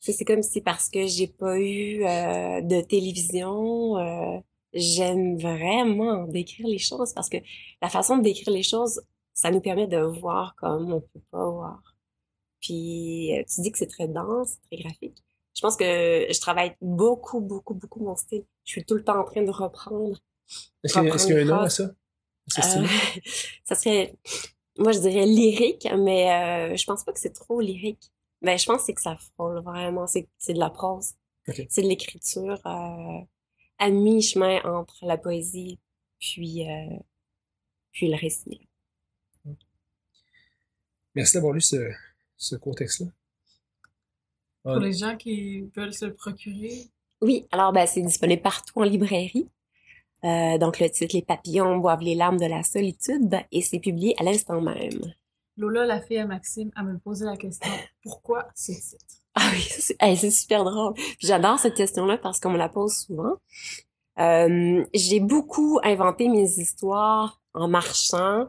[0.00, 4.38] C'est comme si parce que j'ai pas eu euh, de télévision, euh,
[4.72, 7.38] j'aime vraiment décrire les choses parce que
[7.82, 9.02] la façon de décrire les choses,
[9.34, 11.82] ça nous permet de voir comme on peut pas voir.
[12.60, 15.18] Puis, euh, tu dis que c'est très dense, très graphique.
[15.56, 15.84] Je pense que
[16.30, 18.44] je travaille beaucoup, beaucoup, beaucoup mon style.
[18.64, 20.16] Je suis tout le temps en train de reprendre.
[20.84, 21.84] Est-ce qu'il y a- un nom à ça?
[22.58, 22.86] Euh,
[23.64, 24.14] ça serait,
[24.78, 28.12] moi je dirais lyrique, mais euh, je pense pas que c'est trop lyrique.
[28.42, 30.06] Ben, je pense que c'est que ça frôle vraiment.
[30.06, 31.12] C'est c'est de la prose.
[31.68, 33.20] C'est de l'écriture euh,
[33.78, 35.78] à mi-chemin entre la poésie
[36.18, 36.96] puis, euh,
[37.92, 38.68] puis le récit.
[41.14, 41.90] Merci d'avoir lu ce,
[42.36, 43.06] ce contexte-là.
[44.62, 46.90] Pour les gens qui veulent se le procurer.
[47.20, 49.48] Oui, alors ben, c'est disponible partout en librairie.
[50.26, 54.14] Euh, donc le titre Les papillons boivent les larmes de la solitude et c'est publié
[54.18, 55.14] à l'instant même.
[55.56, 57.70] Lola, la fille à Maxime, elle me posait la question
[58.02, 60.94] pourquoi ce titre Ah oui, c'est hey, super drôle.
[61.20, 63.36] J'adore cette question-là parce qu'on me la pose souvent.
[64.18, 68.48] Euh, j'ai beaucoup inventé mes histoires en marchant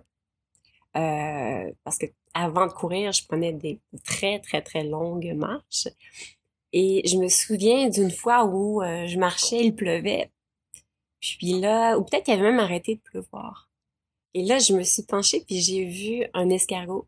[0.95, 5.88] euh, parce que avant de courir, je prenais des très très très longues marches.
[6.73, 10.32] Et je me souviens d'une fois où euh, je marchais, il pleuvait.
[11.38, 13.69] Puis là, ou peut-être qu'il avait même arrêté de pleuvoir.
[14.34, 17.07] Et là, je me suis penchée puis j'ai vu un escargot.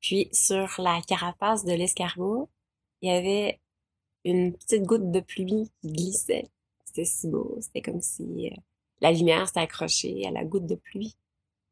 [0.00, 2.48] Puis sur la carapace de l'escargot,
[3.00, 3.58] il y avait
[4.24, 6.46] une petite goutte de pluie qui glissait.
[6.84, 7.56] C'était si beau.
[7.60, 8.56] C'était comme si euh,
[9.00, 11.16] la lumière s'était accrochée à la goutte de pluie.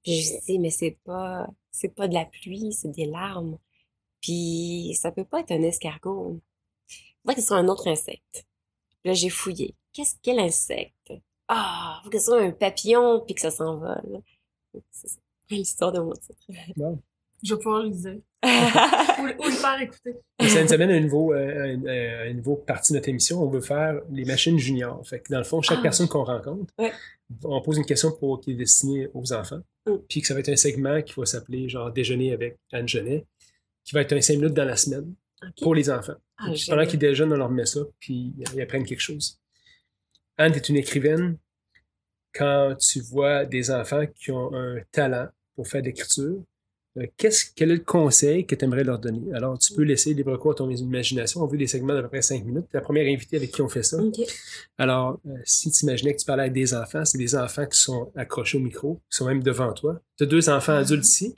[0.04, 3.58] Je me suis dit, mais c'est pas, c'est pas de la pluie, c'est des larmes.
[4.20, 6.40] Puis ça peut pas être un escargot.
[7.22, 8.46] Faudrait que ce un autre insecte.
[9.04, 9.74] Là, j'ai fouillé.
[9.92, 11.12] Qu'est-ce quel insecte?
[11.48, 14.20] Ah, faut que ce soit un papillon puis que ça s'envole.
[14.90, 15.18] C'est ça.
[15.50, 16.36] l'histoire de mon titre.
[17.44, 18.18] Je vais pouvoir le dire.
[18.44, 20.16] ou, ou le faire écouter.
[20.40, 23.42] Ça nous amène à une nouveau, euh, une nouveau partie de notre émission.
[23.42, 25.06] On veut faire les machines juniors.
[25.06, 25.82] Fait que dans le fond, chaque Ah.
[25.82, 26.92] personne qu'on rencontre, Ouais.
[27.44, 29.60] on pose une question pour, qui est destinée aux enfants.
[29.86, 29.96] Mm.
[30.08, 33.26] Puis que ça va être un segment qui va s'appeler genre Déjeuner avec Anne Genet,
[33.84, 35.12] qui va être un 5 minutes dans la semaine
[35.60, 36.14] pour les enfants.
[36.38, 39.38] Ah, pendant qu'ils déjeunent, on leur met ça, puis ils apprennent quelque chose.
[40.42, 41.38] Anne est une écrivaine.
[42.34, 46.42] Quand tu vois des enfants qui ont un talent pour faire de l'écriture,
[46.98, 49.32] euh, qu'est-ce, quel est le conseil que tu aimerais leur donner?
[49.34, 51.42] Alors, tu peux laisser libre cours à ton imagination.
[51.42, 52.64] On veut des segments d'à peu près 5 minutes.
[52.70, 53.98] T'es la première invitée avec qui on fait ça.
[54.78, 57.78] Alors, euh, si tu imaginais que tu parlais avec des enfants, c'est des enfants qui
[57.78, 60.00] sont accrochés au micro, qui sont même devant toi.
[60.18, 61.36] Tu as deux enfants adultes ici,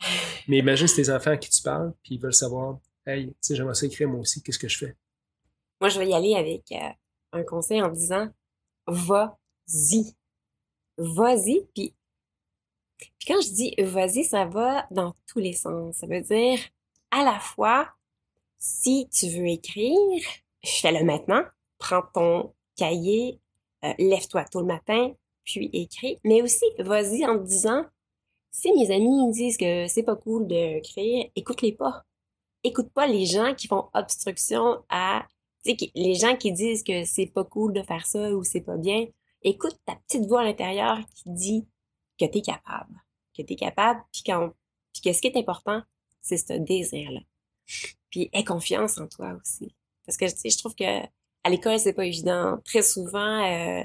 [0.48, 3.34] mais imagine c'est tes enfants à qui tu parles, puis ils veulent savoir, hey, tu
[3.42, 4.96] sais, j'aimerais ça écrire moi aussi, qu'est-ce que je fais?
[5.80, 6.88] Moi, je vais y aller avec euh,
[7.32, 8.30] un conseil en disant
[8.86, 10.14] vas-y.
[10.96, 11.66] Vas-y.
[11.74, 11.94] Puis,
[13.26, 15.96] quand je dis vas-y, ça va dans tous les sens.
[15.96, 16.58] Ça veut dire
[17.10, 17.88] à la fois,
[18.58, 20.20] si tu veux écrire,
[20.64, 21.42] fais-le maintenant.
[21.78, 23.40] Prends ton cahier,
[23.84, 25.12] euh, lève-toi tôt le matin,
[25.44, 26.18] puis écris.
[26.24, 27.84] Mais aussi, vas-y en te disant,
[28.50, 32.04] si mes amis me disent que c'est pas cool d'écrire, écoute-les pas.
[32.62, 35.26] Écoute pas les gens qui font obstruction à
[35.94, 39.06] les gens qui disent que c'est pas cool de faire ça ou c'est pas bien,
[39.42, 41.68] écoute ta petite voix à l'intérieur qui dit
[42.18, 43.02] que t'es capable,
[43.36, 45.82] que t'es capable, puis que ce qui est important,
[46.20, 47.20] c'est ce désir-là.
[48.10, 49.74] Puis aie confiance en toi aussi,
[50.06, 51.02] parce que tu sais, je trouve que
[51.44, 52.58] à l'école c'est pas évident.
[52.64, 53.82] Très souvent, euh,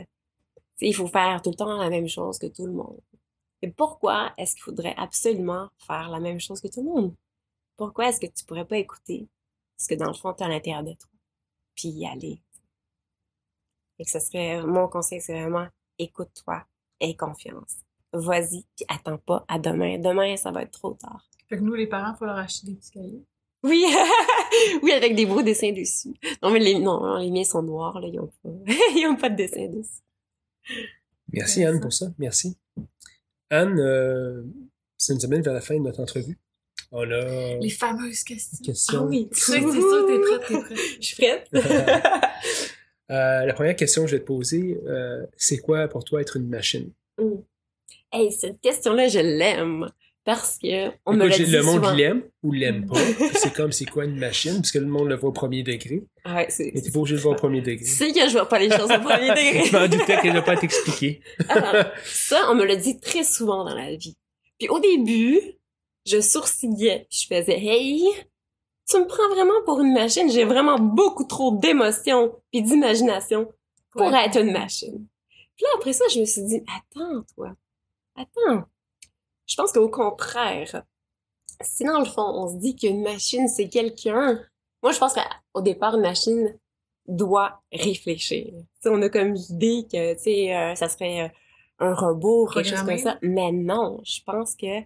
[0.77, 2.99] tu il faut faire tout le temps la même chose que tout le monde.
[3.61, 7.15] Mais pourquoi est-ce qu'il faudrait absolument faire la même chose que tout le monde?
[7.75, 9.27] Pourquoi est-ce que tu pourrais pas écouter
[9.77, 11.09] ce que dans le fond t'as à l'intérieur de toi?
[11.79, 12.41] Puis y aller.
[13.99, 15.67] Et que ce serait, mon conseil, c'est vraiment
[15.97, 16.65] écoute-toi,
[16.99, 17.77] aie confiance.
[18.11, 19.97] Vas-y, puis attends pas à demain.
[19.99, 21.29] Demain, ça va être trop tard.
[21.47, 23.25] Fait que nous, les parents, faut leur acheter des petits cahiers.
[23.63, 23.85] Oui,
[24.83, 26.13] oui, avec des beaux dessins dessus.
[26.41, 28.49] Non, mais les, non, les miens sont noirs, là, ils ont pas,
[28.95, 30.01] ils ont pas de dessin dessus.
[31.31, 32.57] Merci Anne pour ça, merci.
[33.49, 34.43] Anne, euh,
[34.97, 36.37] ça nous amène vers la fin de notre entrevue.
[36.91, 37.05] A
[37.61, 38.57] Les fameuses questions.
[38.61, 38.99] une question.
[39.01, 40.79] Ah oui, C'est sûr, c'est t'es prête, t'es prête.
[41.01, 41.47] Je suis prête.
[43.11, 46.37] Euh, la première question que je vais te poser, euh, c'est quoi pour toi être
[46.37, 46.91] une machine?
[47.19, 47.37] Mm.
[48.11, 49.89] Hey, cette question-là, je l'aime.
[50.25, 51.95] Parce que on me l'a dit le monde souvent.
[51.95, 52.99] l'aime ou l'aime pas.
[53.33, 56.03] c'est comme c'est quoi une machine, puisque le monde le voit au premier degré.
[56.23, 57.83] Ah Ouais, c'est, Mais t'es pas obligé de le voir au premier degré.
[57.83, 59.63] sais que je vois pas les choses au premier degré.
[59.65, 61.21] je m'en doutais qu'elle n'a pas été expliquée.
[61.47, 64.15] Alors, ça, on me l'a dit très souvent dans la vie.
[64.59, 65.39] Puis au début,
[66.05, 67.07] je sourcillais.
[67.09, 68.03] Je faisais, hey,
[68.89, 70.29] tu me prends vraiment pour une machine?
[70.31, 73.51] J'ai vraiment beaucoup trop d'émotions puis d'imagination
[73.91, 74.25] pour Ouais.
[74.25, 75.05] être une machine.
[75.55, 77.53] Puis là, après ça, je me suis dit, attends, toi.
[78.15, 78.63] Attends.
[79.45, 80.83] Je pense qu'au contraire,
[81.61, 84.39] si dans le fond, on se dit qu'une machine, c'est quelqu'un,
[84.81, 86.57] moi, je pense qu'au départ, une machine
[87.07, 88.53] doit réfléchir.
[88.85, 91.27] On a comme l'idée que, tu sais, euh, ça serait euh,
[91.79, 93.17] un robot, quelque chose comme ça.
[93.21, 94.81] Mais non, je pense que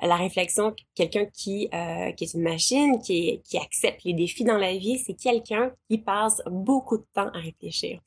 [0.00, 4.58] la réflexion, quelqu'un qui, euh, qui est une machine, qui, qui accepte les défis dans
[4.58, 8.00] la vie, c'est quelqu'un qui passe beaucoup de temps à réfléchir.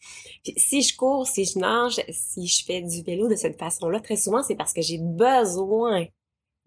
[0.57, 4.17] Si je cours, si je nage, si je fais du vélo de cette façon-là, très
[4.17, 6.05] souvent, c'est parce que j'ai besoin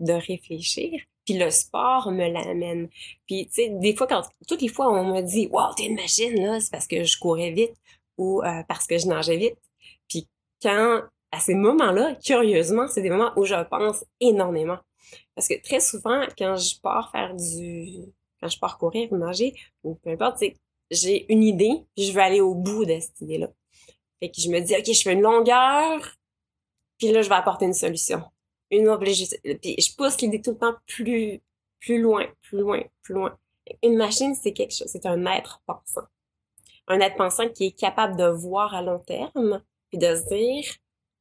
[0.00, 1.00] de réfléchir.
[1.24, 2.88] Puis le sport me l'amène.
[3.26, 5.94] Puis, tu sais, des fois, quand, toutes les fois, on me dit, wow, t'es une
[5.94, 7.74] machine, là, c'est parce que je courais vite
[8.18, 9.56] ou euh, parce que je nageais vite.
[10.08, 10.26] Puis
[10.60, 14.78] quand, à ces moments-là, curieusement, c'est des moments où je pense énormément.
[15.34, 18.04] Parce que très souvent, quand je pars faire du,
[18.40, 20.42] quand je pars courir ou nager, ou peu importe,
[20.90, 23.48] j'ai une idée, puis je veux aller au bout de cette idée-là.
[24.20, 26.16] Fait que je me dis, OK, je fais une longueur,
[26.98, 28.22] Puis là, je vais apporter une solution.
[28.70, 29.26] Une obligée.
[29.60, 31.40] Puis je pousse l'idée tout le temps plus,
[31.80, 33.36] plus loin, plus loin, plus loin.
[33.82, 36.06] Une machine, c'est quelque chose, c'est un être pensant.
[36.88, 40.64] Un être pensant qui est capable de voir à long terme, puis de se dire,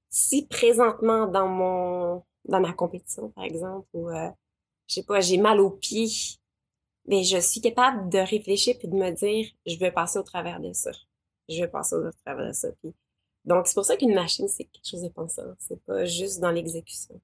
[0.09, 4.29] si présentement dans mon, dans ma compétition, par exemple, ou, euh,
[4.87, 6.09] je sais pas, j'ai mal aux pieds,
[7.05, 10.59] mais je suis capable de réfléchir puis de me dire, je vais passer au travers
[10.59, 10.91] de ça.
[11.49, 12.69] Je vais passer au travers de ça.
[12.81, 12.93] Puis,
[13.45, 15.43] donc, c'est pour ça qu'une machine, c'est quelque chose de pensant.
[15.59, 17.19] C'est pas juste dans l'exécution.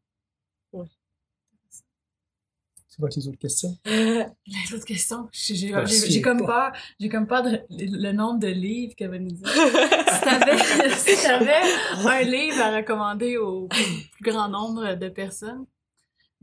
[2.97, 3.77] C'est quoi tes autres questions?
[3.85, 6.71] Les autres questions, j'ai Ah, si, comme pas.
[6.71, 9.47] peur, j'ai comme peur de le nombre de livres qu'elle va nous dire.
[9.47, 10.57] si t'avais,
[10.97, 11.61] si t'avais
[11.93, 15.65] un livre à recommander au plus grand nombre de personnes,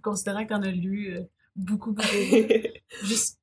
[0.01, 1.23] considérant que t'en as lu euh,
[1.57, 2.07] beaucoup, beaucoup,
[3.03, 3.41] juste,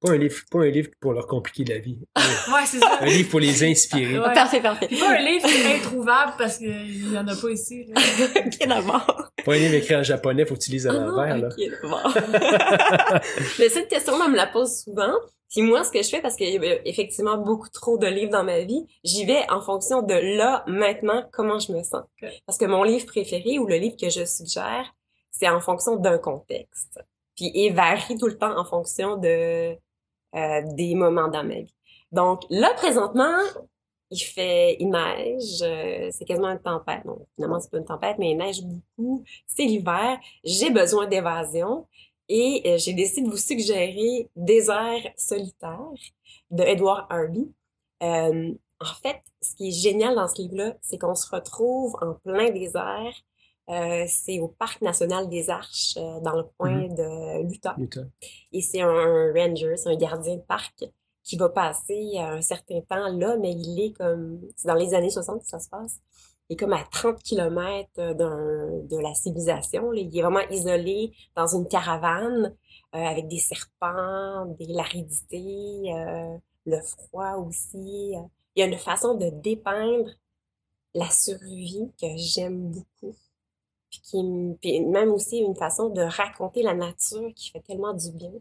[0.00, 1.98] Pas un livre, pas un livre pour leur compliquer la vie.
[2.16, 2.98] ouais, c'est ça.
[3.00, 4.18] un livre pour les inspirer.
[4.18, 4.32] Ouais.
[4.32, 4.86] Parfait, parfait.
[4.86, 7.86] Pas un livre qui est introuvable parce qu'il y en a pas ici.
[7.86, 8.00] là.
[8.46, 9.30] ok, d'abord.
[9.44, 11.48] Pas un livre écrit en japonais, faut que tu lises à Ah l'envers, là.
[13.58, 15.14] Mais cette question-là, on me la pose souvent.
[15.50, 18.30] Puis moi, ce que je fais, parce qu'il y a effectivement beaucoup trop de livres
[18.32, 22.04] dans ma vie, j'y vais en fonction de là, maintenant, comment je me sens.
[22.46, 24.94] Parce que mon livre préféré ou le livre que je suggère,
[25.32, 27.00] c'est en fonction d'un contexte.
[27.34, 29.74] Puis il varie tout le temps en fonction de
[30.34, 31.48] euh, des moments dans.
[32.12, 33.38] Donc là, présentement,
[34.10, 37.04] il fait, il neige, euh, c'est quasiment une tempête.
[37.04, 39.24] Non, finalement, c'est pas une tempête, mais il neige beaucoup.
[39.46, 40.18] C'est l'hiver.
[40.44, 41.86] J'ai besoin d'évasion.
[42.30, 45.88] Et euh, j'ai décidé de vous suggérer Désert solitaire
[46.50, 47.46] de Edward Harvey.
[48.80, 52.50] En fait, ce qui est génial dans ce livre-là, c'est qu'on se retrouve en plein
[52.50, 53.14] désert.
[53.68, 57.76] Euh, c'est au Parc national des Arches, euh, dans le coin de l'Utah.
[57.78, 58.04] Utah.
[58.52, 60.84] Et c'est un ranger, c'est un gardien de parc
[61.22, 65.10] qui va passer un certain temps là, mais il est comme, c'est dans les années
[65.10, 66.00] 60 que ça se passe.
[66.48, 69.90] Il est comme à 30 kilomètres d'un, de la civilisation.
[69.90, 70.00] là.
[70.00, 72.54] Il est vraiment isolé dans une caravane
[72.94, 78.14] euh, avec des serpents, des laridités, euh, le froid aussi.
[78.16, 78.22] Euh,
[78.56, 80.08] Il y a une façon de dépeindre
[80.94, 83.14] la survie que j'aime beaucoup.
[83.90, 84.22] Puis, qui,
[84.60, 88.32] puis même aussi une façon de raconter la nature qui fait tellement du bien.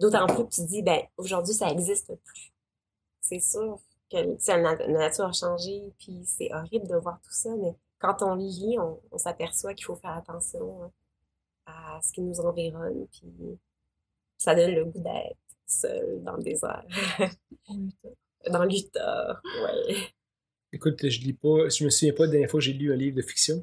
[0.00, 2.52] D'autant plus que tu dis, ben, aujourd'hui, ça n'existe plus.
[3.20, 3.78] C'est sûr
[4.10, 4.16] que
[4.48, 8.22] la, na- la nature a changé, puis c'est horrible de voir tout ça, mais quand
[8.22, 10.90] on lit, on, on s'aperçoit qu'il faut faire attention hein,
[11.66, 13.30] à ce qui nous environne, puis
[14.38, 15.36] ça donne le goût d'être
[15.66, 16.84] seul dans le désert.
[18.50, 19.96] dans l'Utah, ouais.
[20.72, 22.92] Écoute, je lis pas, je me souviens pas de la dernière fois que j'ai lu
[22.92, 23.62] un livre de fiction.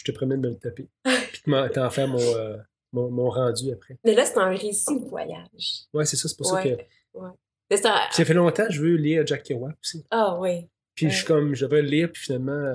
[0.00, 0.88] Je te promets de me le taper.
[1.04, 1.42] Puis
[1.74, 2.56] t'en faire mon, euh,
[2.92, 3.98] mon, mon rendu après.
[4.02, 5.82] Mais là, c'est un récit de voyage.
[5.92, 6.76] Ouais, c'est ça, c'est pour ça Ouais.
[7.12, 7.22] que.
[7.70, 7.98] C'est un...
[8.10, 10.04] Ça fait longtemps que je veux lire Jack Kerouac aussi.
[10.10, 10.66] Ah, oui.
[10.94, 12.74] Puis je suis comme, je vais le lire, puis finalement,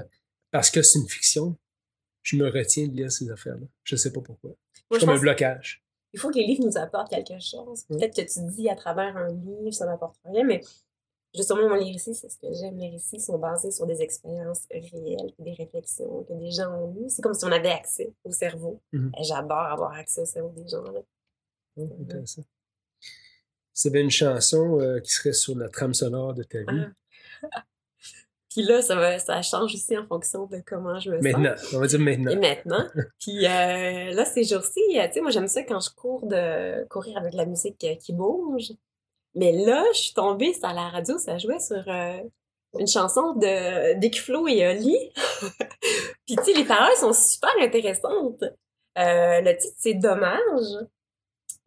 [0.51, 1.57] parce que c'est une fiction,
[2.21, 3.65] je me retiens de lire ces affaires-là.
[3.83, 4.51] Je sais pas pourquoi.
[4.91, 5.83] C'est comme un blocage.
[6.13, 7.83] il faut que les livres nous apportent quelque chose.
[7.89, 10.61] Peut-être que tu dis à travers un livre, ça n'apporte rien, mais
[11.35, 12.77] justement, les récits, c'est ce que j'aime.
[12.77, 17.09] Les récits sont basés sur des expériences réelles, des réflexions que des gens ont eues.
[17.09, 18.81] C'est comme si on avait accès au cerveau.
[18.91, 19.11] Mhm.
[19.19, 20.83] Et J'adore avoir accès au cerveau des gens.
[20.83, 21.01] là.
[21.77, 22.43] Ouais, intéressant.
[23.73, 26.85] Si avait une chanson euh, qui serait sur la trame sonore de ta vie,
[28.55, 31.23] Puis là, ça, va, ça change aussi en fonction de comment je me sens.
[31.23, 32.31] maintenant, on va dire maintenant.
[32.31, 32.87] Et maintenant.
[33.19, 36.87] Puis euh, là, ces jours-ci, euh, tu sais, moi, j'aime ça quand je cours de
[36.87, 38.71] courir avec la musique qui bouge.
[39.35, 42.19] Mais là, je suis tombée sur la radio, ça jouait sur euh,
[42.79, 44.97] une chanson de d'Ekflo et Oli.
[46.25, 48.43] Puis tu sais, les paroles sont super intéressantes.
[48.97, 50.87] Euh, le titre, c'est Dommage.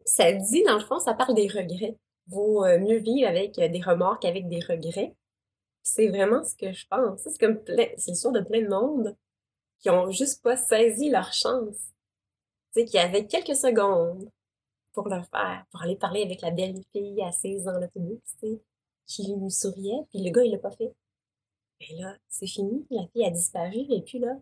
[0.03, 1.95] Ça dit, dans le fond, ça parle des regrets.
[2.27, 5.15] Vaut euh, mieux vivre avec des remords qu'avec des regrets.
[5.83, 7.21] C'est vraiment ce que je pense.
[7.21, 9.15] C'est comme plein, c'est l'histoire de plein de monde
[9.79, 11.77] qui ont juste pas saisi leur chance.
[12.73, 14.29] Tu sais, qui avaient quelques secondes
[15.03, 18.61] pour le faire, pour aller parler avec la belle fille assise dans l'autobus, tu sais,
[19.05, 20.93] qui lui souriait, puis le gars, il l'a pas fait.
[21.81, 24.35] Et là, c'est fini, la fille a disparu, et puis là,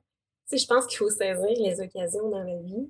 [0.50, 2.90] tu sais, je pense qu'il faut saisir les occasions dans la vie.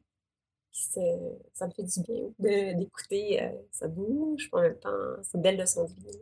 [0.71, 4.89] Ça me fait du bien de- d'écouter, euh, ça bouge, en même temps,
[5.23, 6.19] c'est une belle leçon de vie.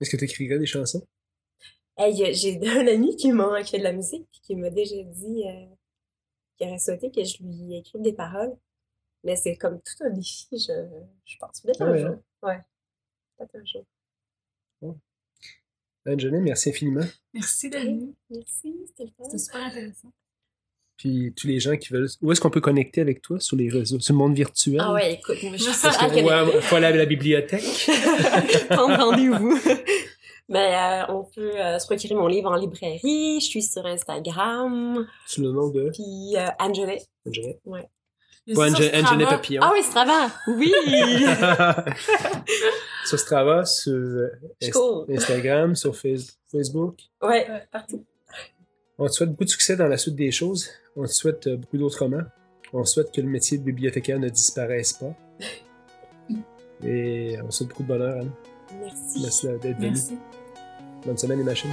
[0.00, 1.06] Est-ce que tu écrirais des chansons?
[1.96, 5.44] Hey, j'ai un ami qui m'a fait de la musique puis qui m'a déjà dit
[5.46, 5.66] euh,
[6.56, 8.56] qu'il aurait souhaité que je lui écrive des paroles.
[9.26, 10.72] Mais c'est comme tout un défi, je,
[11.24, 11.60] je pense.
[11.60, 12.16] Peut-être Ah un ouais, jour.
[12.44, 12.60] Ouais.
[13.36, 13.84] Peut-être un jour.
[16.06, 17.04] Anne-Jeanne, merci infiniment.
[17.34, 18.14] Merci, Denis.
[18.30, 19.24] Merci, c'était le fun.
[19.24, 20.12] C'était super intéressant.
[20.96, 22.08] Puis tous les gens qui veulent.
[22.22, 23.40] Où est-ce qu'on peut connecter avec toi?
[23.40, 23.98] Sur les réseaux?
[23.98, 24.80] Sur le monde virtuel?
[24.80, 27.64] Ah ouais, écoute, moi, je suis que, ouais, faut aller à la bibliothèque?
[28.70, 29.58] Prendre rendez-vous.
[30.48, 33.40] Mais euh, on peut euh, se procurer mon livre en librairie.
[33.40, 35.04] Je suis sur Instagram.
[35.26, 35.90] Sous le nom de?
[35.90, 37.02] Puis euh, Angelet.
[37.26, 37.58] Angelet.
[37.66, 37.86] Il
[38.54, 39.08] sur Strava.
[39.10, 39.60] Angelet Papillon.
[39.64, 40.30] Ah oui, Strava.
[40.48, 40.72] Oui.
[43.04, 44.28] sur Strava, sur
[44.72, 45.06] cool.
[45.16, 46.98] Instagram, sur Face- Facebook.
[47.22, 48.04] Ouais, partout.
[48.98, 50.70] On te souhaite beaucoup de succès dans la suite des choses.
[50.96, 52.22] On te souhaite euh, beaucoup d'autres romans.
[52.72, 55.14] On souhaite que le métier de bibliothécaire ne disparaisse pas.
[56.84, 58.30] Et on te souhaite beaucoup de bonheur, Anne.
[58.80, 59.20] Merci.
[59.22, 59.88] Merci d'être venue.
[59.90, 60.18] Merci.
[61.04, 61.70] Bonne semaine, les machines.